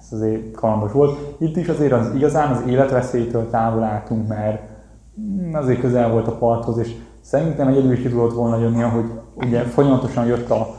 [0.00, 1.18] Ez azért kalandos volt.
[1.38, 4.62] Itt is azért az, igazán az életveszélytől távol álltunk, mert
[5.20, 9.10] mm, azért közel volt a parthoz, és szerintem egyedül is ki tudott volna jönni, hogy
[9.34, 10.74] ugye folyamatosan jött a,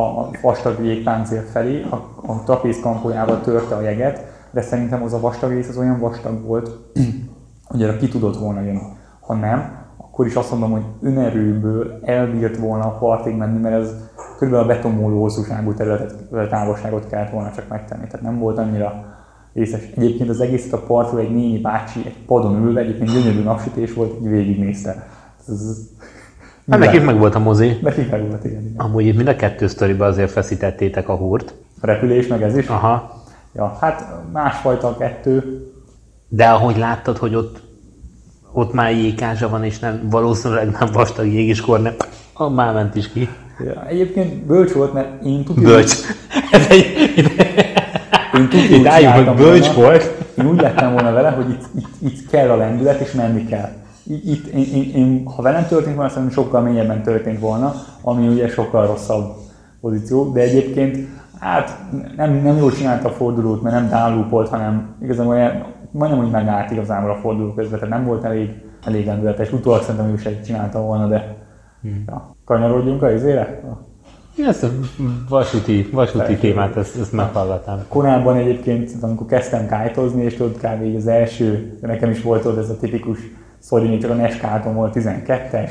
[0.00, 1.94] a vastag jégpáncél felé, a,
[2.26, 6.46] a trapéz kampójával törte a jeget, de szerintem az a vastag rész az olyan vastag
[6.46, 6.70] volt,
[7.66, 8.80] hogy erre ki tudott volna jönni.
[9.20, 13.94] Ha nem, akkor is azt mondom, hogy önerőből elbírt volna a partig menni, mert ez
[14.40, 14.52] kb.
[14.52, 18.06] a betonmóló hosszúságú területet, távolságot kellett volna csak megtenni.
[18.06, 19.04] Tehát nem volt annyira
[19.52, 19.80] részes.
[19.96, 24.20] Egyébként az egészet a partról egy néni bácsi egy padon ülve, egyébként gyönyörű napsütés volt,
[24.20, 25.06] így végignézte.
[25.48, 25.78] Ez,
[26.70, 27.78] Hát nekik meg volt a mozi.
[27.82, 28.60] Nekik meg volt, igen.
[28.60, 28.74] igen.
[28.76, 31.54] Amúgy mind a kettő sztoriba azért feszítettétek a húrt.
[31.80, 32.68] A repülés meg ez is?
[32.68, 33.22] Aha.
[33.52, 35.66] Ja, hát másfajta a kettő.
[36.28, 37.60] De ahogy láttad, hogy ott,
[38.52, 41.94] ott már jégkázsa van, és nem, valószínűleg nem vastag jég, és akkor nem,
[42.32, 43.28] ah, már ment is ki.
[43.64, 45.94] Ja, egyébként bölcs volt, mert én tudjuk, Bölcs.
[46.50, 46.86] Ez egy,
[48.34, 50.24] én tudjuk, Itt álljunk, hogy bölcs volt.
[50.38, 53.68] Én úgy lettem volna vele, hogy itt, itt, itt kell a lendület, és menni kell.
[54.02, 58.28] Itt, itt én, én, én, ha velem történt volna, szerintem sokkal mélyebben történt volna, ami
[58.28, 59.34] ugye sokkal rosszabb
[59.80, 61.08] pozíció, de egyébként
[61.40, 61.78] hát
[62.16, 65.64] nem, nem jól csinálta a fordulót, mert nem downloopolt, hanem igazából olyan,
[65.96, 68.50] majdnem úgy megállt igazából a forduló közben, tehát nem volt elég,
[68.84, 69.52] elég lendületes.
[69.52, 71.36] Utólag szerintem ő egy csinálta volna, de
[71.82, 72.04] hmm.
[72.06, 72.36] ja.
[72.44, 73.60] kanyarodjunk a izére?
[74.46, 74.68] Ezt a
[75.28, 77.84] vasúti, vasúti témát, ezt, ezt meghallgatám.
[77.88, 80.82] Korábban egyébként, amikor kezdtem kájtozni, és tudod kb.
[80.84, 83.18] így az első, nekem is volt ott ez a tipikus
[83.70, 85.70] még csak a Neskáton volt 12-es,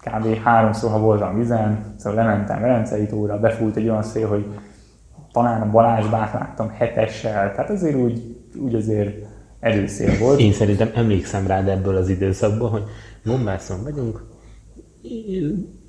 [0.00, 0.42] kb.
[0.42, 4.46] háromszor, ha voltam vizen, szóval lementem Velencei tóra, befújt egy olyan szél, hogy
[5.32, 9.14] talán a Balázsbát láttam hetessel, tehát azért úgy, úgy azért
[9.60, 10.40] erőszél volt.
[10.40, 12.82] Én szerintem emlékszem rád ebből az időszakból, hogy
[13.22, 14.24] Mombászon vagyunk,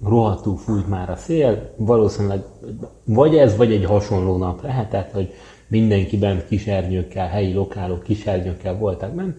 [0.04, 2.44] rohadtul fújt már a szél, valószínűleg
[3.04, 5.34] vagy ez, vagy egy hasonló nap lehetett, hogy
[5.68, 9.36] mindenki bent kisernyőkkel, helyi lokálok kisernyőkkel voltak bent,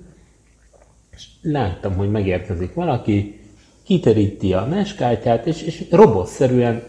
[1.11, 3.41] és láttam, hogy megérkezik valaki,
[3.85, 6.83] kiteríti a meskátját, és, és robotszerűen,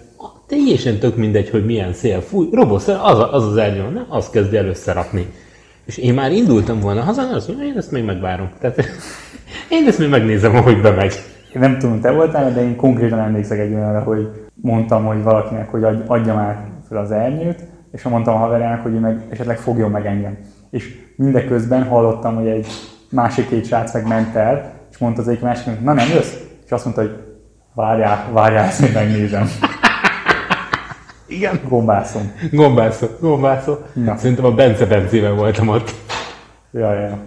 [0.47, 4.05] teljesen tök mindegy, hogy milyen szél fúj, robotszerűen az, az az ernyő, nem?
[4.09, 5.33] azt kezdi el összerakni.
[5.89, 8.49] És én már indultam volna haza, azt mondom, én ezt még megvárom.
[8.59, 8.77] Tehát
[9.75, 11.13] én ezt még megnézem, ahogy bemegy.
[11.53, 15.69] Én nem tudom, te voltál, de én konkrétan emlékszek egy olyanra, hogy mondtam, hogy valakinek,
[15.69, 20.05] hogy adja már fel az ernyőt, és mondtam a haverjának, hogy meg esetleg fogjon meg
[20.05, 20.37] engem.
[20.71, 22.67] És mindeközben hallottam, hogy egy
[23.11, 26.33] másik két srác meg ment el, és mondta az egyik másiknak, na nem jössz?
[26.65, 27.15] És azt mondta, hogy
[27.73, 29.49] várjál, várjál, ezt megnézem.
[31.29, 31.59] Igen.
[31.67, 32.31] Gombászom.
[32.51, 33.75] Gombászó, gombászó.
[33.93, 34.17] Na.
[34.17, 35.91] Szerintem a Bence Bencével voltam ott.
[36.71, 37.17] Ja, ja.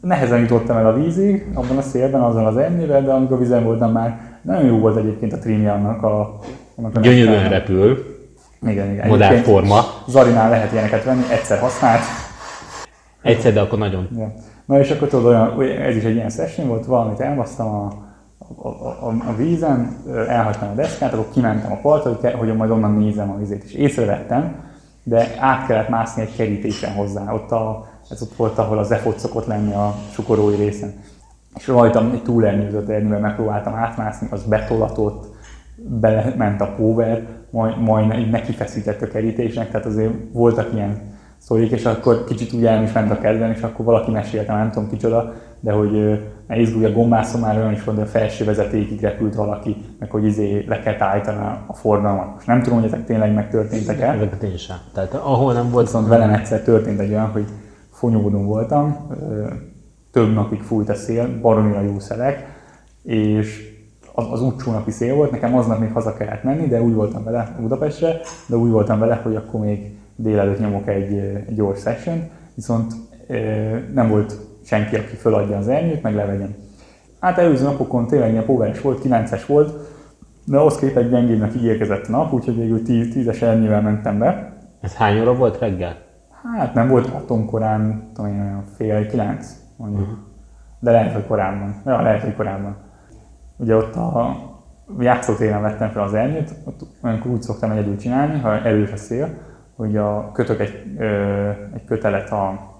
[0.00, 3.92] Nehezen jutottam el a vízig, abban a szélben, azon az ernyővel, de amikor vizen voltam
[3.92, 6.38] már, nagyon jó volt egyébként a trimja annak a...
[6.76, 8.16] Annak a Gyönyörűen repül.
[8.62, 9.08] Igen, igen.
[9.08, 9.84] Modern forma.
[10.08, 12.02] Zarinál lehet ilyeneket venni, egyszer használt.
[13.22, 14.08] Egyszer, de akkor nagyon.
[14.16, 14.32] Ja.
[14.64, 17.92] Na és akkor tudod, olyan, ez is egy ilyen session volt, valamit elbasztam a,
[18.38, 19.96] a, a, a vízen,
[20.28, 23.72] elhagytam a deszkát, akkor kimentem a partra, hogy, hogy majd onnan nézem a vizét, és
[23.72, 24.66] észrevettem,
[25.02, 27.32] de át kellett mászni egy kerítésen hozzá.
[27.32, 30.92] Ott a, ez ott volt, ahol az efot szokott lenni a sukorói részen.
[31.56, 35.36] És rajtam egy túlernyőzött ernyővel megpróbáltam átmászni, az betolatott,
[35.76, 41.84] belement a power, majd, majd így nekifeszített a kerítésnek, tehát azért voltak ilyen sztorik, és
[41.84, 45.34] akkor kicsit úgy el is ment a kedven, és akkor valaki mesélte, nem tudom kicsoda,
[45.60, 49.34] de hogy ne izgulj a gombászon már olyan is volt, hogy a felső vezetékig repült
[49.34, 52.34] valaki, meg hogy izé le kellett állítani a forgalmat.
[52.34, 54.76] Most nem tudom, hogy ezek tényleg megtörténtek-e, Ezeket én sem.
[54.94, 57.44] Tehát ahol nem volt viszont velem egyszer történt egy olyan, hogy
[57.90, 58.96] fonyódon voltam,
[60.12, 62.46] több napig fújt a szél, baromira jó szelek,
[63.02, 63.76] és
[64.14, 67.56] az, az útcsónapi szél volt, nekem aznap még haza kellett menni, de úgy voltam vele
[67.60, 72.92] Budapestre, de úgy voltam vele, hogy akkor még délelőtt nyomok egy, egy gyors session, viszont
[73.94, 76.54] nem volt senki, aki föladja az ernyőt, meg levegyem.
[77.20, 79.72] Hát előző napokon tényleg ilyen poweres volt, 9-es volt,
[80.44, 84.52] de ahhoz képest gyengébbnek ígérkezett nap, úgyhogy végül 10 10-es ernyővel mentem be.
[84.80, 85.96] Ez hány óra volt reggel?
[86.56, 90.02] Hát nem volt atomkorán, tudom én, olyan fél kilenc, mondjuk.
[90.02, 90.18] Uh-huh.
[90.80, 91.82] De lehet, hogy korábban.
[91.84, 92.76] Ja, lehet, hogy korábban.
[93.56, 94.36] Ugye ott a
[94.98, 99.28] játszótéren vettem fel az ernyőt, ott olyankor úgy szoktam egyedül csinálni, ha erős a szél,
[99.76, 102.76] hogy a, kötök egy, ö, egy kötelet a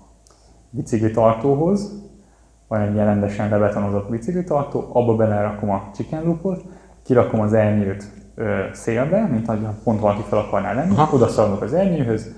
[0.71, 2.03] bicikli tartóhoz,
[2.69, 6.65] van egy rendesen lebetonozott bicikli tartó, abba belerakom a chicken loopot,
[7.05, 8.05] kirakom az ernyőt
[8.35, 12.35] ö, szélbe, mint ahogy pont valaki fel akarná lenni, oda szaladok az ernyőhöz,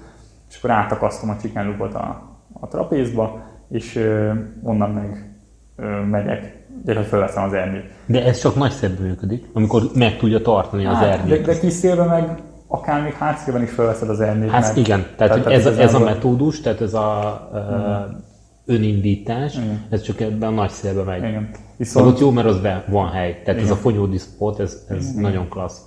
[0.50, 2.22] és akkor átakasztom a chicken loopot a,
[2.60, 4.30] a trapézba, és ö,
[4.62, 5.34] onnan meg
[5.76, 7.90] ö, megyek, gyakorlatilag fölveszem az ernyőt.
[8.06, 11.46] De ez csak nagy szebb működik, amikor meg tudja tartani az Hát, de, ernyőt.
[11.46, 14.50] de kis szélben meg akár még hátszélben is fölveszed az ernyőt.
[14.50, 19.82] Hát igen, tehát, tehát ez, ez a igazából- metódus, tehát ez a uh, önindítás, Igen.
[19.90, 21.22] ez csak ebben a nagy szélbe megy.
[21.22, 21.50] Igen.
[21.76, 23.42] Viszont ott jó, mert az be van hely.
[23.44, 23.76] Tehát ez Igen.
[23.76, 25.80] a fonyódi spot, ez, ez nagyon klassz.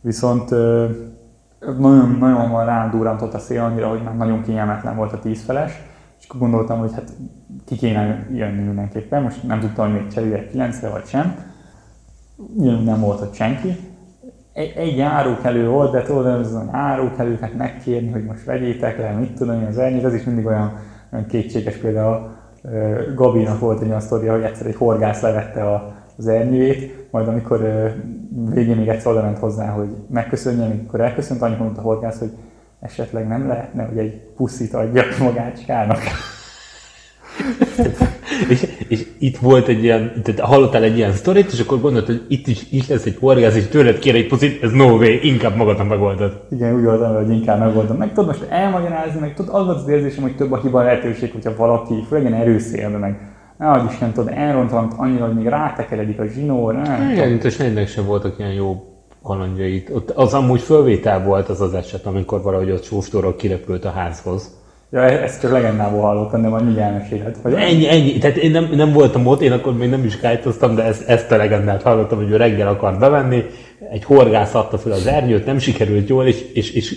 [0.00, 0.50] viszont
[1.60, 5.72] nagyon, nagyon durrantott a szél annyira, hogy már nagyon kényelmetlen volt a tízfeles,
[6.20, 7.12] és akkor gondoltam, hogy hát
[7.64, 11.44] ki kéne jönni mindenképpen, most nem tudtam, hogy még cserélek 9 vagy sem.
[12.36, 13.76] Ugyanúgy nem volt ott senki.
[14.56, 19.32] Egy, egy járókelő volt, de tudod, ez a járókelőket megkérni, hogy most vegyétek le, mit
[19.32, 20.78] tudom én, az ernyőt, ez is mindig olyan,
[21.12, 22.30] olyan kétséges például.
[23.14, 27.60] Gabinak volt egy olyan sztoria, hogy egyszer egy horgász levette a, az ernyőjét, majd amikor
[28.50, 32.32] végén még egyszer oda ment hozzá, hogy megköszönje, amikor elköszönt, annyit mondta a horgász, hogy
[32.80, 35.98] esetleg nem lehetne, hogy egy puszit adjak magácskának.
[38.48, 42.24] És, és itt volt egy ilyen, tehát hallottál egy ilyen sztorit, és akkor gondoltad, hogy
[42.28, 45.56] itt is, is lesz egy horgász, és tőled kér egy puszit, ez no way, inkább
[45.56, 46.46] magadnak megoldod.
[46.50, 47.96] Igen, úgy voltam, hogy inkább megoldom.
[47.96, 51.32] Meg tudod most elmagyarázni, meg tudod, az volt az érzésem, hogy több a hiba lehetőség,
[51.32, 56.18] hogyha valaki, főleg ilyen erőszélben, meg ne adj Isten, tudod, elrontanak annyira, hogy még rátekeredik
[56.20, 58.84] a zsinór, nem Igen, mint a Sneidernek sem voltak ilyen jó
[59.22, 59.90] kalandjait.
[59.90, 64.64] Ott az amúgy fölvétel volt az az eset, amikor valahogy ott sóstorral kirepült a házhoz.
[64.90, 67.36] Ja, e- ezt csak legendából hallottam, de majd mindjárt elmesélhet.
[67.42, 68.18] Vagy Ennyi, ennyi.
[68.18, 71.32] Tehát én nem, nem voltam ott, én akkor még nem is kájtoztam, de ezt, ezt
[71.32, 73.44] a legendát hallottam, hogy ő reggel akart bevenni,
[73.90, 76.96] egy horgász adta fel az ernyőt, nem sikerült jól, és, és, és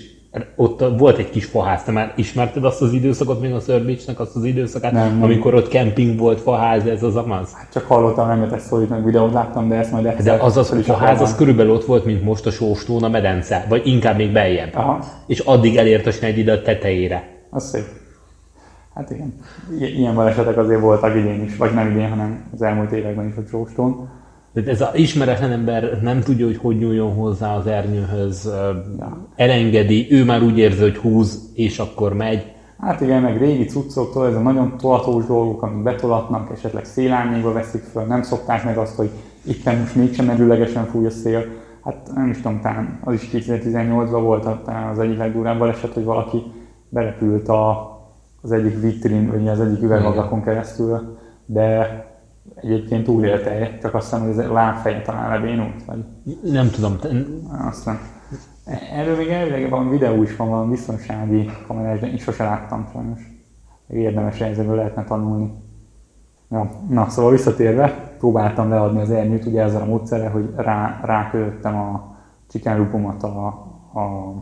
[0.55, 1.83] ott volt egy kis faház.
[1.83, 5.23] Te már ismerted azt az időszakot, még a Sir Beach-nek azt az időszakát, Nem, nem.
[5.23, 7.55] amikor ott kemping volt, faház, ez az amaz?
[7.73, 10.37] Csak hallottam rengeteg szorít, meg videót láttam, de ezt majd egyszer...
[10.37, 13.09] De az az, is a ház az körülbelül ott volt, mint most a sóstón a
[13.09, 14.75] medence, vagy inkább még beljebb.
[14.75, 15.03] Aha.
[15.27, 17.38] És addig elért a Schneider a tetejére.
[17.49, 17.85] Az szép.
[18.93, 19.33] Hát igen.
[19.79, 23.43] Ilyen balesetek azért voltak idén is, vagy nem idén, hanem az elmúlt években is a
[23.49, 24.09] Csóstón.
[24.53, 28.51] Tehát ez az ismeretlen ember nem tudja, hogy hogy nyúljon hozzá az ernyőhöz,
[28.99, 29.27] ja.
[29.35, 32.53] elengedi, ő már úgy érzi, hogy húz, és akkor megy.
[32.79, 37.81] Hát igen, meg régi cuccoktól, ez a nagyon tolatós dolgok, amik betolatnak, esetleg szélányékba veszik
[37.81, 39.09] föl, nem szokták meg azt, hogy
[39.41, 41.45] itt most mégsem merőlegesen fúj a szél.
[41.83, 46.03] Hát nem is tudom, talán az is 2018-ban volt talán az egyik legdurább baleset, hogy
[46.03, 46.43] valaki
[46.89, 47.93] berepült a,
[48.41, 51.87] az egyik vitrin, vagy az egyik üvegablakon keresztül, de
[52.55, 56.03] egyébként túlélte, csak aztán, hogy ez lábfeje talán lebénult, vagy...
[56.41, 56.97] Nem tudom.
[57.67, 57.99] Aztán
[58.93, 63.21] Erről még elvileg van videó is van, valami biztonsági kamerás, de én sose láttam sajnos.
[63.87, 65.51] Érdemes ezekből lehetne tanulni.
[66.49, 71.75] Ja, na, szóval visszatérve, próbáltam leadni az ernyőt ugye ezzel a módszerrel, hogy rá, rákötöttem
[71.75, 72.15] a
[72.49, 73.47] csikánrupomat a,
[73.93, 74.33] a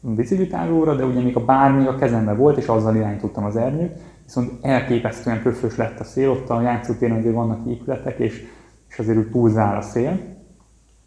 [0.00, 4.52] biciklitálóra, de ugye még a bármi a kezembe volt, és azzal irányítottam az ernyőt, viszont
[4.64, 8.46] elképesztően pöffös lett a szél, ott a játszótéren azért vannak épületek, és,
[8.88, 10.20] és azért úgy pulzál a szél,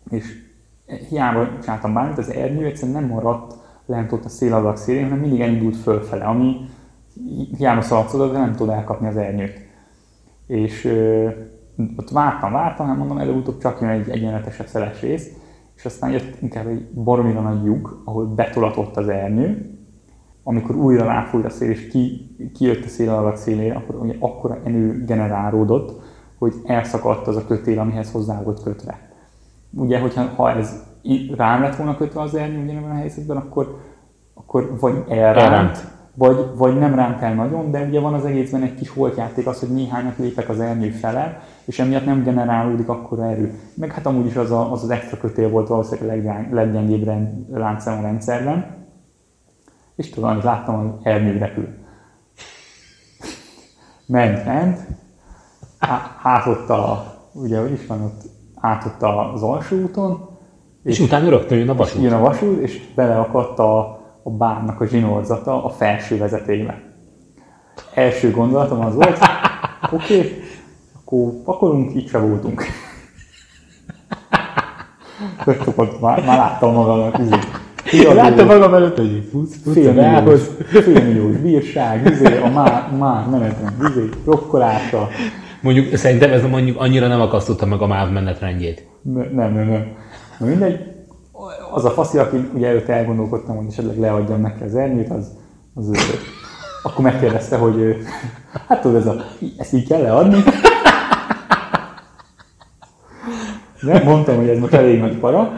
[0.09, 0.25] és
[1.09, 5.41] hiába csináltam bármit, az ernyő egyszerűen nem maradt lent ott a széladak szélén, hanem mindig
[5.41, 6.55] elindult fölfele, ami
[7.57, 9.69] hiába szaladszodott, de nem tud elkapni az ernyőt.
[10.47, 11.29] És ö,
[11.95, 15.29] ott vártam, vártam, hát mondom, előbb-utóbb csak jön egy egyenletesebb szeles rész,
[15.81, 19.79] és aztán jött inkább egy baromira nagy lyuk, ahol betolatott az ernyő,
[20.43, 25.03] amikor újra ráfújt a szél, és ki, kijött a széladak szélére, akkor ugye akkora enő
[25.05, 26.01] generálódott,
[26.37, 29.09] hogy elszakadt az a kötél, amihez hozzá volt kötve.
[29.71, 30.83] Ugye, hogyha ha ez
[31.35, 33.77] rám lett volna kötve az ernyő ugyanebben a helyzetben, akkor,
[34.33, 38.75] akkor vagy elránt, vagy, vagy nem ránt el nagyon, de ugye van az egészben egy
[38.75, 43.59] kis holtjáték az, hogy néhányat lépek az ernyő fele, és emiatt nem generálódik akkor erő.
[43.73, 47.11] Meg hát amúgy is az a, az, az extra kötél volt valószínűleg a leggyengébb
[47.51, 48.79] láncszem a rendszerben.
[49.95, 51.67] És tudom, amit láttam, hogy ernyő repül.
[54.05, 54.79] ment, ment,
[56.21, 58.21] hát ott a, ugye, hogy is van ott
[58.55, 60.29] át az alsó úton.
[60.83, 62.01] És, és utána rögtön jön a vasút.
[62.01, 63.79] Jön a vasút, és beleakadt a,
[64.23, 66.81] a bárnak a zsinórzata a felső vezetékbe.
[67.93, 69.17] Első gondolatom az volt,
[69.91, 70.40] oké, okay,
[71.11, 72.63] akkor pakolunk, itt se voltunk.
[76.01, 78.13] már, már láttam magamat, izé.
[78.13, 83.27] Láttam magam előtt, hogy fusz, fusz, fél, milliós, fél milliós bírság, izé, a már, már
[83.27, 85.07] menetrend, izé, rokkolása,
[85.61, 88.87] Mondjuk szerintem ez mondjuk annyira nem akasztotta meg a MÁV menetrendjét.
[89.01, 89.95] Ne, nem, nem, nem.
[90.39, 90.79] Na mindegy,
[91.73, 95.31] az a faszi, aki ugye előtte elgondolkodtam, hogy esetleg leadjam neki az ernyőt, az,
[95.73, 95.95] az ő,
[96.83, 97.95] akkor megkérdezte, hogy
[98.67, 99.15] hát tudod, ez a,
[99.57, 100.43] ezt így kell leadni.
[103.81, 105.51] Nem, mondtam, hogy ez most elég nagy para.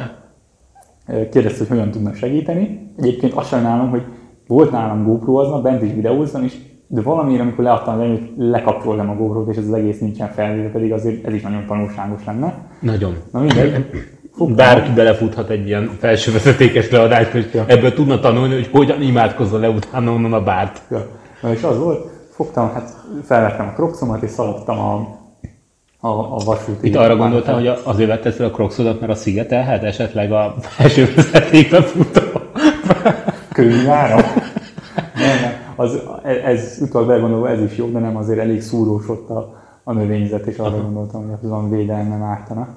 [1.06, 2.92] Kérdezte, hogy hogyan tudnak segíteni.
[2.98, 4.04] Egyébként azt sajnálom, hogy
[4.48, 6.54] volt nálam GoPro aznap, bent is videóztam, és
[6.88, 10.70] de valamiért, amikor leadtam az enyőt, lekapcsoltam a gopro és ez az egész nincsen felvéve,
[10.70, 12.68] pedig azért ez is nagyon tanulságos lenne.
[12.80, 13.16] Nagyon.
[13.32, 13.86] Na mindegy.
[14.56, 17.64] Bárki belefuthat egy ilyen felső vezetékes leadást, hogy ja.
[17.68, 20.82] ebből tudna tanulni, hogy hogyan imádkozza le utána onnan a bárt.
[20.92, 21.06] Ja.
[21.42, 25.08] Na és az volt, fogtam, hát felvettem a kroxomat és szaladtam a,
[26.06, 26.88] a, a vasúti.
[26.88, 31.14] Itt arra gondoltam, hogy azért vetted fel a kroxodat, mert a szigetelhet esetleg a felső
[31.16, 32.22] vezetékbe futó.
[33.52, 34.16] Könyvára?
[35.16, 36.00] nem, nem az,
[36.46, 40.46] ez utal begondolva, ez is jó, de nem azért elég szúrós ott a, a növényzet,
[40.46, 42.68] és arra gondoltam, hogy azon védelme ártana.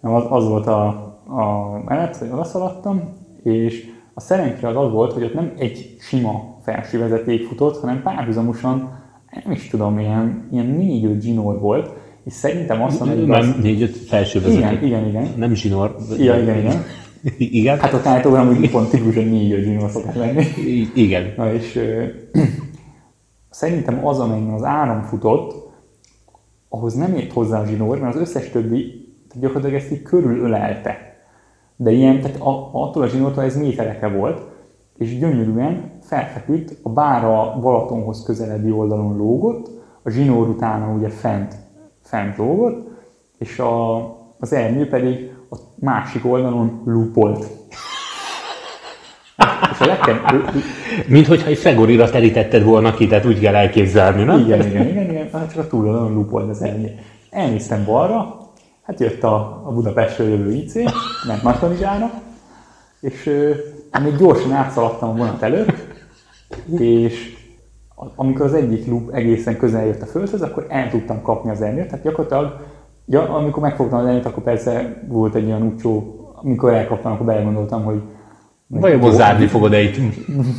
[0.00, 0.86] Az, az volt a,
[1.26, 3.02] a menet, hogy oda szaladtam,
[3.42, 8.02] és a szerencsére az az volt, hogy ott nem egy sima felső vezeték futott, hanem
[8.02, 8.98] párhuzamosan,
[9.44, 11.90] nem is tudom, ilyen, ilyen négy-öt zsinór volt,
[12.28, 13.26] és szerintem azt mondom, hogy...
[13.26, 14.82] Nem négy-öt felső vezeték.
[14.82, 15.28] Igen, igen, igen.
[15.36, 15.96] Nem zsinór.
[16.18, 16.84] Igen, igen, igen.
[17.38, 17.78] Igen?
[17.78, 20.44] Hát a tájtóban amúgy pont tipikusan négy öt szokott lenni.
[20.94, 21.32] Igen.
[21.36, 22.04] Na és ö,
[23.50, 25.68] szerintem az, amelyen az áram futott,
[26.68, 31.16] ahhoz nem ért hozzá a zsinór, mert az összes többi tehát gyakorlatilag ezt így körülölelte.
[31.76, 34.40] De ilyen, tehát a, attól a zsinórtól ez métereke volt,
[34.98, 39.70] és gyönyörűen felfeküdt, a bára Balatonhoz közelebbi oldalon lógott,
[40.02, 41.54] a zsinór utána ugye fent,
[42.08, 42.88] fent lógott,
[43.38, 43.96] és a,
[44.38, 47.46] az ernyő pedig a másik oldalon lupolt.
[49.72, 50.20] És a legkem...
[51.06, 54.38] Mint hogyha egy fegorira terítetted volna ki, tehát úgy kell elképzelni, nem?
[54.38, 55.28] Igen, igen, igen, igen.
[55.32, 56.98] Hát csak a túloldalon lupolt az elnyé.
[57.30, 58.36] Elnéztem balra,
[58.82, 60.74] hát jött a, a Budapestről jövő IC,
[61.26, 62.10] ment Martonizsára,
[63.00, 65.86] és euh, még gyorsan átszaladtam a vonat előtt,
[66.78, 67.37] és
[68.16, 71.88] amikor az egyik lup egészen közel jött a földhöz, akkor el tudtam kapni az ernyőt,
[71.88, 72.60] tehát gyakorlatilag
[73.10, 77.84] Ja, amikor megfogtam az elejét, akkor persze volt egy olyan úcsó, amikor elkaptam, akkor belegondoltam,
[77.84, 78.02] hogy
[78.66, 79.96] Vajon zárni fogod -e itt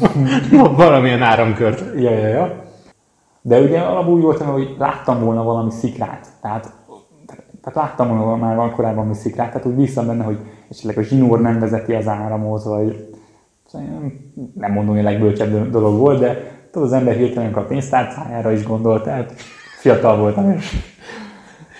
[0.75, 1.83] valamilyen áramkört?
[1.95, 2.63] Ja, ja, ja.
[3.41, 6.27] De ugye alapul úgy voltam, hogy láttam volna valami szikrát.
[6.41, 6.73] Tehát
[7.61, 11.01] tehát láttam volna már van korábban mi szikrát, tehát úgy bíztam benne, hogy esetleg a
[11.01, 13.09] zsinór nem vezeti az áramot, vagy
[14.53, 18.63] nem mondom, hogy a legbölcsebb dolog volt, de tudod, az ember hirtelen a pénztárcájára is
[18.63, 19.33] gondolt, tehát
[19.79, 20.75] fiatal voltam, és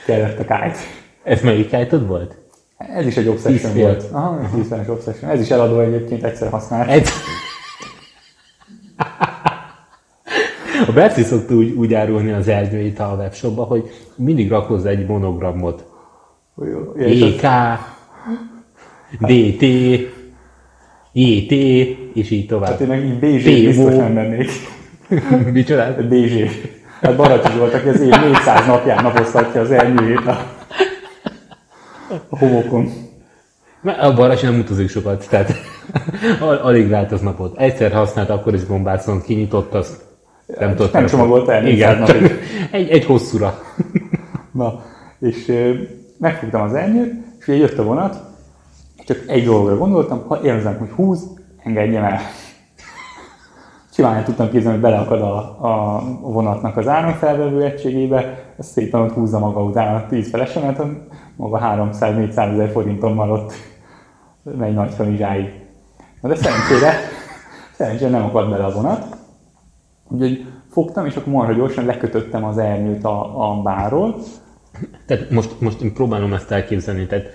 [0.05, 0.77] kellett a kájt.
[1.23, 2.37] Ez melyik kájtod volt?
[2.77, 4.05] Ez is egy obsession volt.
[4.11, 5.31] Aha, tízféles obsession.
[5.31, 6.89] Ez is eladó egyébként, egyszer használt.
[6.89, 7.07] Egy...
[10.87, 15.05] A Berci szokta úgy, úgy árulni az erdőit a webshopba, hogy mindig rak hozzá egy
[15.05, 15.85] monogramot.
[16.97, 17.47] EK,
[19.19, 19.63] DT,
[21.11, 21.51] JT,
[22.13, 22.69] és így tovább.
[22.69, 23.65] Hát én meg így PO.
[23.65, 24.49] biztos nem lennék.
[25.53, 25.95] Micsoda?
[26.09, 26.33] BZ.
[27.01, 30.45] Hát Baracsi volt, aki az év 400 napján napoztatja az ernyőjét a,
[32.29, 32.89] a homokon.
[33.81, 35.53] Mert A Barasi nem utazik sokat, tehát
[36.41, 37.57] al- alig lát az napot.
[37.57, 40.01] Egyszer használt, akkor is bombászon kinyitott, azt
[40.59, 40.93] nem tudott.
[40.93, 42.39] nem csomagolta el 400 Igen, napig.
[42.71, 43.59] egy, egy hosszúra.
[44.51, 44.83] Na,
[45.19, 45.53] és
[46.17, 48.19] megfogtam az ernyőt, és ugye jött a vonat,
[49.05, 51.23] csak egy dologra gondoltam, ha érzem, hogy húz,
[51.63, 52.19] engedjem el.
[53.99, 59.39] Simán tudtam képzelni, hogy beleakad a, a vonatnak az áramfelvevő egységébe, ez szépen ott húzza
[59.39, 60.81] maga után a 10 felesemet,
[61.35, 63.53] maga 300-400 ezer forintommal ott
[64.43, 65.65] megy nagy hamizsáig.
[66.21, 66.93] Na de szerencsére,
[67.77, 69.17] szerencsére nem akadt bele a vonat,
[70.07, 74.15] úgyhogy fogtam, és akkor marha gyorsan lekötöttem az ernyőt a, a bárról,
[75.05, 77.25] Tehát most, most én próbálom ezt elképzelni, tehát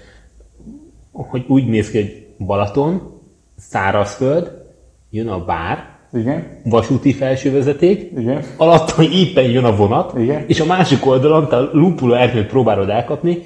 [1.13, 3.21] hogy úgy néz ki, hogy Balaton,
[3.57, 4.63] szárazföld,
[5.11, 10.45] jön a bár, igen, vasúti felsővezeték, igen, alatta éppen jön a vonat, Igen.
[10.47, 13.39] és a másik oldalon te a lupuló erdőt próbálod elkapni,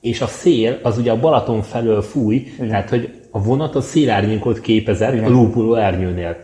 [0.00, 2.68] és a szél az ugye a Balaton felől fúj, Igen.
[2.68, 5.24] tehát hogy a vonat a szélárnyékot képezett Igen.
[5.24, 6.36] a lúpuló ernyőnél.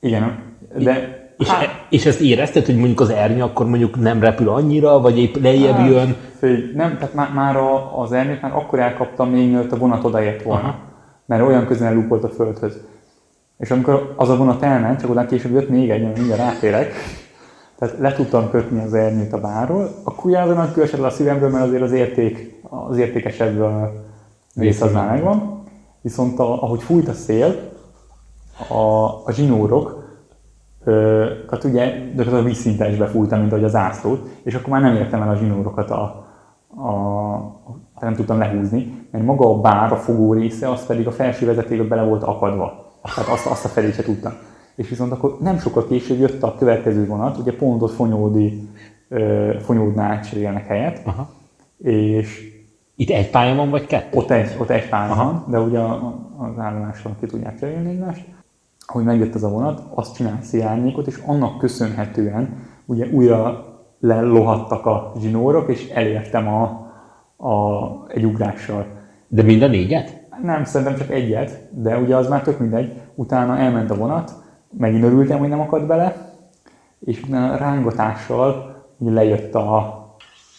[0.00, 0.38] igen,
[0.78, 4.48] de És, Hát- e, és ezt érezted, hogy mondjuk az ernyő akkor mondjuk nem repül
[4.48, 6.16] annyira, vagy épp lejjebb Hát, jön?
[6.38, 10.04] Figyelj, nem, tehát már, már a, az ernyőt már akkor elkaptam, még mielőtt a vonat
[10.04, 10.62] odaért volna.
[10.62, 10.78] Aha.
[11.26, 12.80] Mert olyan közel lupolt a földhöz.
[13.58, 16.92] És amikor az a vonat elment, csak oda később jött még egy, amit mindjárt rátérek,
[17.78, 20.14] tehát le tudtam kötni az ernyőt a bárról, a
[20.72, 23.64] külsed le a szívemből, mert azért az érték, az értékesebb
[24.54, 25.62] rész az már megvan.
[26.00, 27.54] Viszont a, ahogy fújt a szél,
[28.68, 30.06] a, a zsinórok,
[31.50, 35.28] hát ugye gyakorlatilag vízszintesbe fújtam, mint ahogy az zászlót, és akkor már nem értem el
[35.28, 36.26] a zsinórokat a,
[36.76, 36.90] a,
[37.96, 41.46] a nem tudtam lehúzni, mert maga a bár, a fogó része, az pedig a felső
[41.46, 42.87] vezetékbe bele volt akadva.
[43.14, 44.32] Tehát azt, azt a felét se tudtam.
[44.74, 48.68] És viszont akkor nem sokkal később jött a következő vonat, ugye pont ott Fonyódi,
[49.60, 51.30] Fonyódnál cserélnek helyet, Aha.
[51.82, 52.56] és
[52.96, 54.18] Itt egy pálya van, vagy kettő?
[54.18, 55.78] ott egy, ott egy pálya van, de ugye
[56.38, 58.24] az állomáson ki tudják cserélni egymást.
[58.86, 63.66] Ahogy megjött az a vonat, azt csinált szélárnyékot, és annak köszönhetően ugye újra
[64.00, 66.62] lelohattak a zsinórok, és elértem a,
[67.48, 68.86] a, egy ugrással.
[69.28, 70.17] De mind a négyet?
[70.42, 73.00] Nem, szerintem csak egyet, de ugye az már tök mindegy.
[73.14, 74.32] Utána elment a vonat,
[74.78, 76.32] megint örültem, hogy nem akadt bele,
[77.04, 79.76] és utána rángatással ugye lejött a,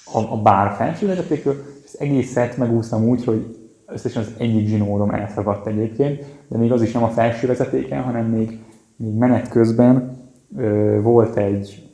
[0.05, 5.09] a, a bár felső vezetékről, és az egészet megúsztam úgy, hogy összesen az egyik zsinórom
[5.09, 8.59] elszakadt egyébként, de még az is nem a felső vezetéken, hanem még,
[8.95, 10.17] még menet közben
[10.57, 11.89] ö, volt egy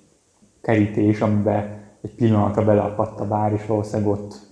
[0.61, 4.44] kerítés, amiben egy pillanatra beleakadt a bár, és valószínűleg ott,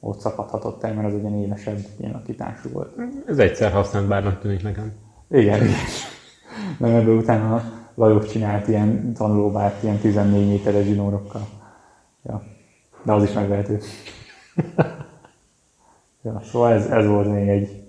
[0.00, 2.96] ott szakadhatott el, mert az egy ilyen élesebb ilyen akitású volt.
[3.26, 4.92] Ez egyszer használt bárnak tűnik nekem.
[5.30, 5.74] Igen, igen.
[6.78, 7.62] Nem ebből utána
[7.94, 11.48] Lajos csinált ilyen tanulóbárt, ilyen 14 méteres zsinórokkal.
[12.24, 12.42] Ja.
[13.02, 13.80] De az is megvehető.
[16.22, 17.84] ja, szóval ez, ez volt még egy...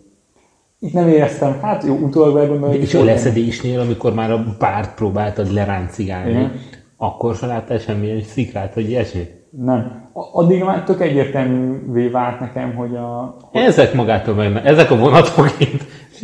[0.80, 5.52] Itt nem éreztem, hát jó, utólag hogy és a leszedésnél, amikor már a bárt próbáltad
[5.52, 6.60] leráncigálni, Igen.
[6.98, 9.37] akkor se láttál semmilyen szikrát, vagy ilyesmit?
[9.50, 10.10] Nem.
[10.14, 13.38] Addig már tök egyértelművé vált nekem, hogy a...
[13.52, 15.84] Ezek magától meg, ezek a vonatok itt,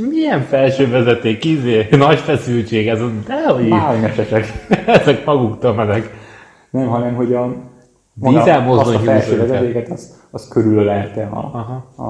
[0.09, 4.45] milyen felső vezeték, izé, nagy feszültség, ez az, dehogy, Mágnesesek.
[4.85, 6.09] ezek maguktól mennek.
[6.69, 7.55] Nem, hanem hogy a...
[8.13, 11.85] Dízelmozdony azt a felső vezetéket, az, az körülölelte a, Aha.
[11.95, 12.03] a,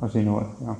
[0.00, 0.46] a, zsinór.
[0.64, 0.78] Ja.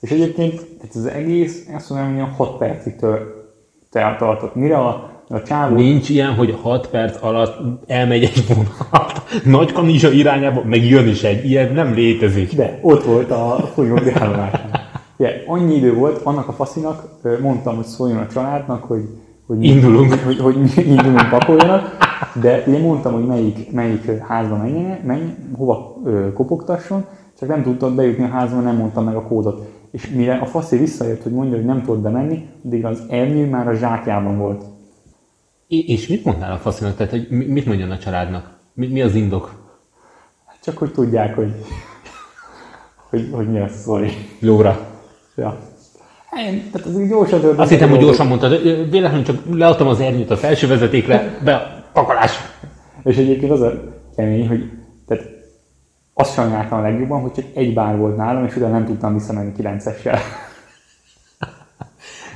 [0.00, 3.44] És egyébként tehát az egész, azt mondom, hogy 6 percig tör,
[3.90, 4.54] te- tartott.
[4.54, 5.74] Mire a, a csávó...
[5.74, 11.22] Nincs ilyen, hogy 6 perc alatt elmegy egy vonat, nagy kanizsa irányába, meg jön is
[11.22, 12.54] egy, ilyen nem létezik.
[12.54, 14.88] De ott volt a folyódi állomásnál.
[15.16, 17.04] Ja, annyi idő volt, annak a faszinak
[17.40, 19.02] mondtam, hogy szóljon a családnak, hogy,
[19.46, 20.12] hogy, Indulunk.
[20.12, 21.96] Hogy, hogy, mi indulunk, pakoljanak,
[22.40, 27.04] de ugye mondtam, hogy melyik, melyik házba menjen, menj, hova ö, kopogtasson,
[27.38, 29.68] csak nem tudtad bejutni a házba, nem mondtam meg a kódot.
[29.90, 33.68] És mire a faszi visszajött, hogy mondja, hogy nem tudod bemenni, addig az ernyő már
[33.68, 34.64] a zsákjában volt.
[35.70, 38.50] És mit mondnál a faszinak, tehát hogy mi- mit mondjon a családnak?
[38.74, 39.54] Mi, mi az indok?
[40.62, 41.52] Csak hogy tudják, hogy,
[43.10, 44.10] hogy, hogy mi a sztori.
[44.38, 44.86] Jóra.
[45.36, 45.58] Ja.
[46.46, 47.58] Én, tehát az gyorsan.
[47.58, 48.62] Azt hittem, hogy gyorsan mondtad.
[48.90, 52.32] Véletlenül csak leadtam az ernyőt a felső vezetékre, be a pakolás.
[53.04, 53.72] És egyébként az a
[54.16, 54.70] kemény, hogy
[55.06, 55.24] tehát
[56.14, 59.52] azt sajnáltam a legjobban, hogy csak egy bár volt nálam, és utána nem tudtam visszamenni
[59.58, 60.18] 9-essel.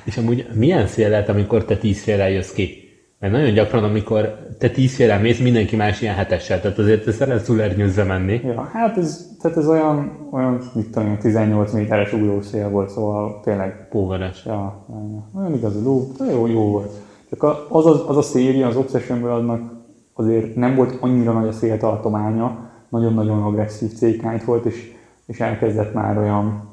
[0.04, 2.83] És amúgy milyen szél lehet, amikor te tíz félrel jössz ki?
[3.24, 6.60] Mert nagyon gyakran, amikor te tíz félrel mész, mindenki más ilyen hetessel.
[6.60, 8.40] Tehát azért te szeretsz túlernyőzze menni.
[8.44, 13.40] Ja, hát ez, tehát ez olyan, olyan, mit tudom, én, 18 méteres ugrószél volt, szóval
[13.44, 14.44] tényleg, Póveres.
[14.44, 14.86] ja,
[15.36, 16.92] olyan igaz, ló, jó, jó volt.
[17.30, 19.72] Csak az, az, az a széria, az Obsessionből annak
[20.14, 24.92] azért nem volt annyira nagy a széltartománya, nagyon-nagyon agresszív cékányt volt, és,
[25.26, 26.68] és elkezdett már olyan,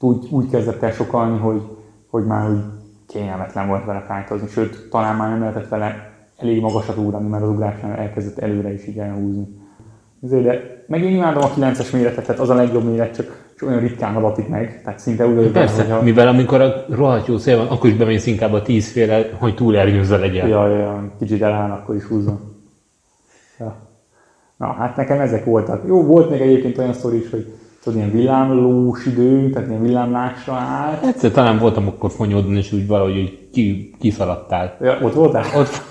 [0.00, 1.62] úgy, úgy kezdett el sokalni, hogy,
[2.10, 2.62] hogy már úgy
[3.08, 7.48] kényelmetlen volt vele kájtozni, sőt, talán már nem lehetett vele elég magasat ugrani, mert az
[7.48, 9.48] ugrásnál elkezdett előre is így elhúzni.
[10.22, 13.68] Ezért, de meg én imádom a 9-es méretet, tehát az a legjobb méret, csak, csak
[13.68, 17.56] olyan ritkán adatik meg, tehát szinte úgy Persze, hogyha- mivel amikor a rohadt jó szél
[17.56, 20.48] van, akkor is bemész inkább a tíz félre, hogy túlernyőzze legyen.
[20.48, 22.40] Ja, ja, kicsit eláll, akkor is húzzon.
[23.58, 23.76] Ja.
[24.56, 25.82] Na, hát nekem ezek voltak.
[25.86, 27.52] Jó, volt még egyébként olyan sztori is, hogy
[27.84, 31.04] tudod, ilyen villámlós idő, tehát ilyen villámlásra állt.
[31.04, 34.76] Egyszer talán voltam akkor fonyódon, és úgy valahogy hogy ki, kiszaladtál.
[34.80, 35.44] Ja, ott voltál?
[35.56, 35.82] Ott,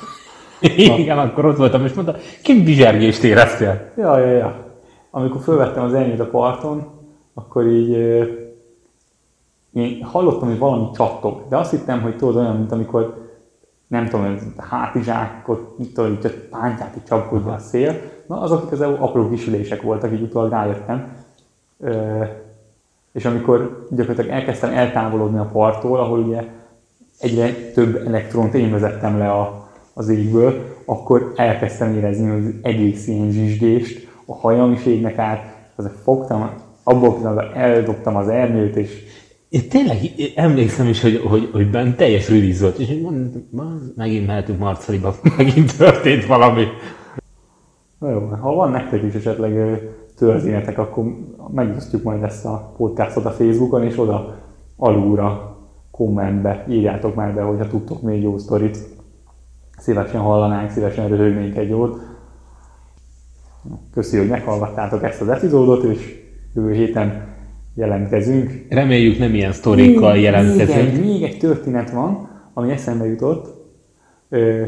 [1.00, 3.92] igen, akkor ott voltam, és mondta, ki bizsergést éreztél?
[3.98, 4.56] Ja, ja, ja.
[5.12, 6.84] Amikor fölvettem az elnyőt a parton,
[7.34, 7.90] akkor így
[9.74, 13.32] én hallottam, hogy valami csattog, de azt hittem, hogy tudod olyan, mint amikor
[13.88, 17.96] nem tudom, hátizsákot, mit tudom, a pántját így csapkodja a szél.
[18.28, 21.23] Na, azok igazából apró kisülések voltak, így utólag rájöttem.
[23.12, 26.44] És amikor gyakorlatilag elkezdtem eltávolodni a parttól, ahol ugye
[27.20, 33.32] egyre több elektront én vezettem le a, az égből, akkor elkezdtem érezni az egész ilyen
[33.32, 36.50] zsizsgést, a hajam is égnek át, azért fogtam,
[36.84, 39.04] abból a pillanatban eldobtam az ernyőt, és
[39.54, 39.98] Én tényleg
[40.36, 43.64] emlékszem is, hogy, hogy, hogy bent teljes release volt, és mondtam, "Ma,
[43.96, 46.66] megint mehetünk Marcaliba, megint történt valami.
[48.00, 49.82] Na jó, ha van nektek is esetleg
[50.18, 51.04] történetek, akkor
[51.54, 54.38] megosztjuk majd ezt a podcastot a Facebookon, és oda
[54.78, 55.58] alulra
[55.92, 58.78] kommentbe írjátok már be, hogyha tudtok még jó sztorit.
[59.78, 62.00] Szívesen hallanánk, szívesen röhögnénk egy jót.
[63.94, 66.22] Köszi, hogy meghallgattátok ezt az epizódot, és
[66.54, 67.28] jövő héten
[67.76, 68.66] jelentkezünk.
[68.70, 70.80] Reméljük nem ilyen sztorikkal Még jelentkezünk.
[70.80, 73.62] egy, még egy történet van, ami eszembe jutott.
[74.30, 74.66] Ö,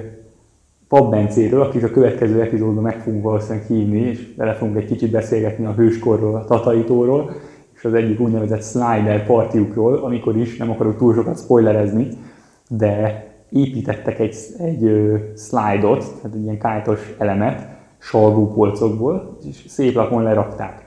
[0.88, 5.12] Pap Bencéről, akit a következő epizódban meg fogunk valószínűleg hívni, és vele fogunk egy kicsit
[5.12, 7.32] beszélgetni a hőskorról, a tataitóról,
[7.76, 12.08] és az egyik úgynevezett slider partiukról, amikor is, nem akarok túl sokat spoilerezni,
[12.70, 17.68] de építettek egy, egy ö, slide-ot, tehát egy ilyen kájtos elemet,
[17.98, 20.86] salgópolcokból, és szép lapon lerakták.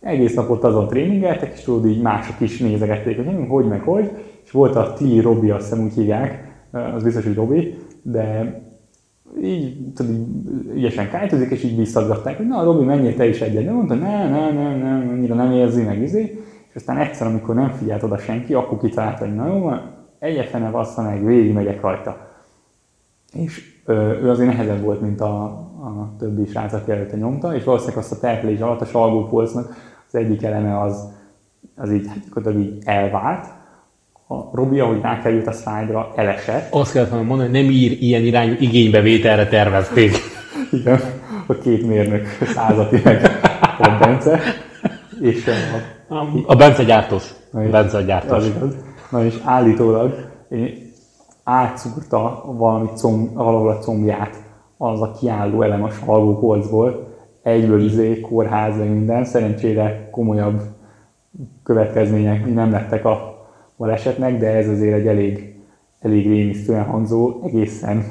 [0.00, 4.10] Egész napot azon tréningeltek, és tudod, így mások is nézegették, hogy hm, hogy meg hogy,
[4.44, 6.46] és volt a Tilly Robi, azt hiszem úgy hívják,
[6.94, 8.56] az biztos, hogy Robi, de
[9.42, 10.16] így, tudod,
[10.74, 13.64] ügyesen kájtozik, és így visszaggatták, hogy na, Robi, menjél te is egyet.
[13.64, 16.44] De mondta, ne, ne, ne, ne, annyira nem érzi, meg izé.
[16.68, 19.80] És aztán egyszer, amikor nem figyelt oda senki, akkor kitalálta, hogy na jó, van,
[20.18, 22.26] egyetlen bassza meg, végig megyek rajta.
[23.32, 25.42] És ö, ő azért nehezebb volt, mint a,
[25.82, 29.74] a többi srác, aki előtte nyomta, és valószínűleg azt a terhelés alatt a salgópolcnak
[30.06, 31.08] az egyik eleme az,
[31.76, 33.46] az így, hát gyakorlatilag így elvált.
[34.30, 36.72] A Robi, ahogy rákerült a slide-ra, elesett.
[36.74, 40.12] Azt kellett volna mondani, hogy nem ír ilyen irányú igénybevételre tervezték.
[40.80, 41.00] Igen,
[41.46, 43.24] a két mérnök százati meg
[43.78, 44.40] a Bence.
[45.20, 45.46] És
[46.08, 46.14] a,
[46.46, 47.34] A Bence gyártós.
[47.62, 48.36] És- Bence a gyártós.
[48.36, 48.76] Az igaz.
[49.10, 50.30] Na és állítólag
[51.44, 54.36] átszúrta valami comb, valahol a combját
[54.76, 59.24] az a kiálló elem a salgópolcból, egyből izé, kórház, minden.
[59.24, 60.60] Szerencsére komolyabb
[61.62, 63.37] következmények nem lettek a
[63.78, 65.54] balesetnek, de ez azért egy elég,
[66.00, 68.04] elég rémisztően hangzó, egészen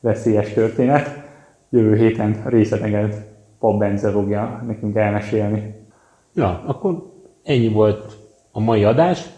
[0.00, 1.22] veszélyes történet.
[1.70, 5.74] Jövő héten részleteket Pap Bence fogja nekünk elmesélni.
[6.34, 7.10] Ja, akkor
[7.42, 8.18] ennyi volt
[8.52, 9.28] a mai adás.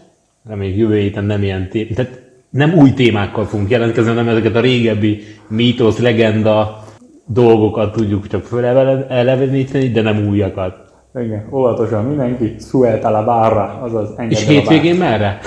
[0.47, 4.59] Reméljük jövő héten nem ilyen té- tehát nem új témákkal fogunk jelentkezni, hanem ezeket a
[4.59, 6.83] régebbi mítosz, legenda
[7.25, 10.85] dolgokat tudjuk csak föleleveníteni, de nem újakat.
[11.15, 15.39] Igen, óvatosan mindenki, suelta la barra, azaz engedd És hétvégén merre?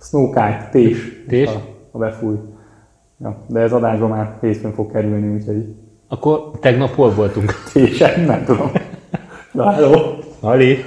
[0.00, 1.24] Snowkite, tés.
[1.28, 1.48] Tés?
[1.48, 1.60] Ha,
[1.92, 2.36] ha befúj.
[3.22, 5.74] Ja, de ez adásban már hétfőn fog kerülni, úgyhogy
[6.08, 7.52] Akkor tegnap hol voltunk?
[7.72, 8.70] tésen, nem tudom.
[9.52, 9.92] Na, hello!
[10.40, 10.84] Ali?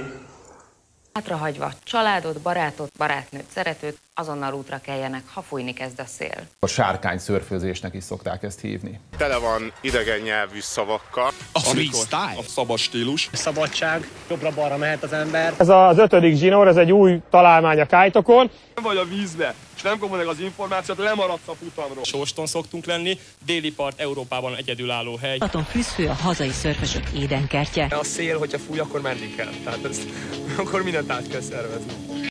[1.18, 6.46] Hátrahagyva családot, barátot, barátnőt, szeretőt, azonnal útra keljenek, ha fújni kezd a szél.
[6.58, 9.00] A sárkány szörfőzésnek is szokták ezt hívni.
[9.16, 11.30] Tele van idegen nyelvű szavakkal.
[11.52, 13.30] A freestyle, a szabad stílus.
[13.32, 15.54] Szabadság, jobbra-balra mehet az ember.
[15.58, 18.50] Ez az ötödik zsinór, ez egy új találmány a kájtokon.
[18.82, 19.54] Vagy a vízbe,
[19.84, 22.04] nem kapod meg az információt, lemaradsz a futamról.
[22.04, 25.38] Sóston szoktunk lenni, déli part Európában egyedülálló hely.
[25.38, 27.86] Balaton Kriszfő a hazai szörfösök édenkertje.
[27.90, 29.52] A szél, hogyha fúj, akkor menni kell.
[29.64, 30.02] Tehát ezt,
[30.58, 32.14] akkor mindent át kell szervezni.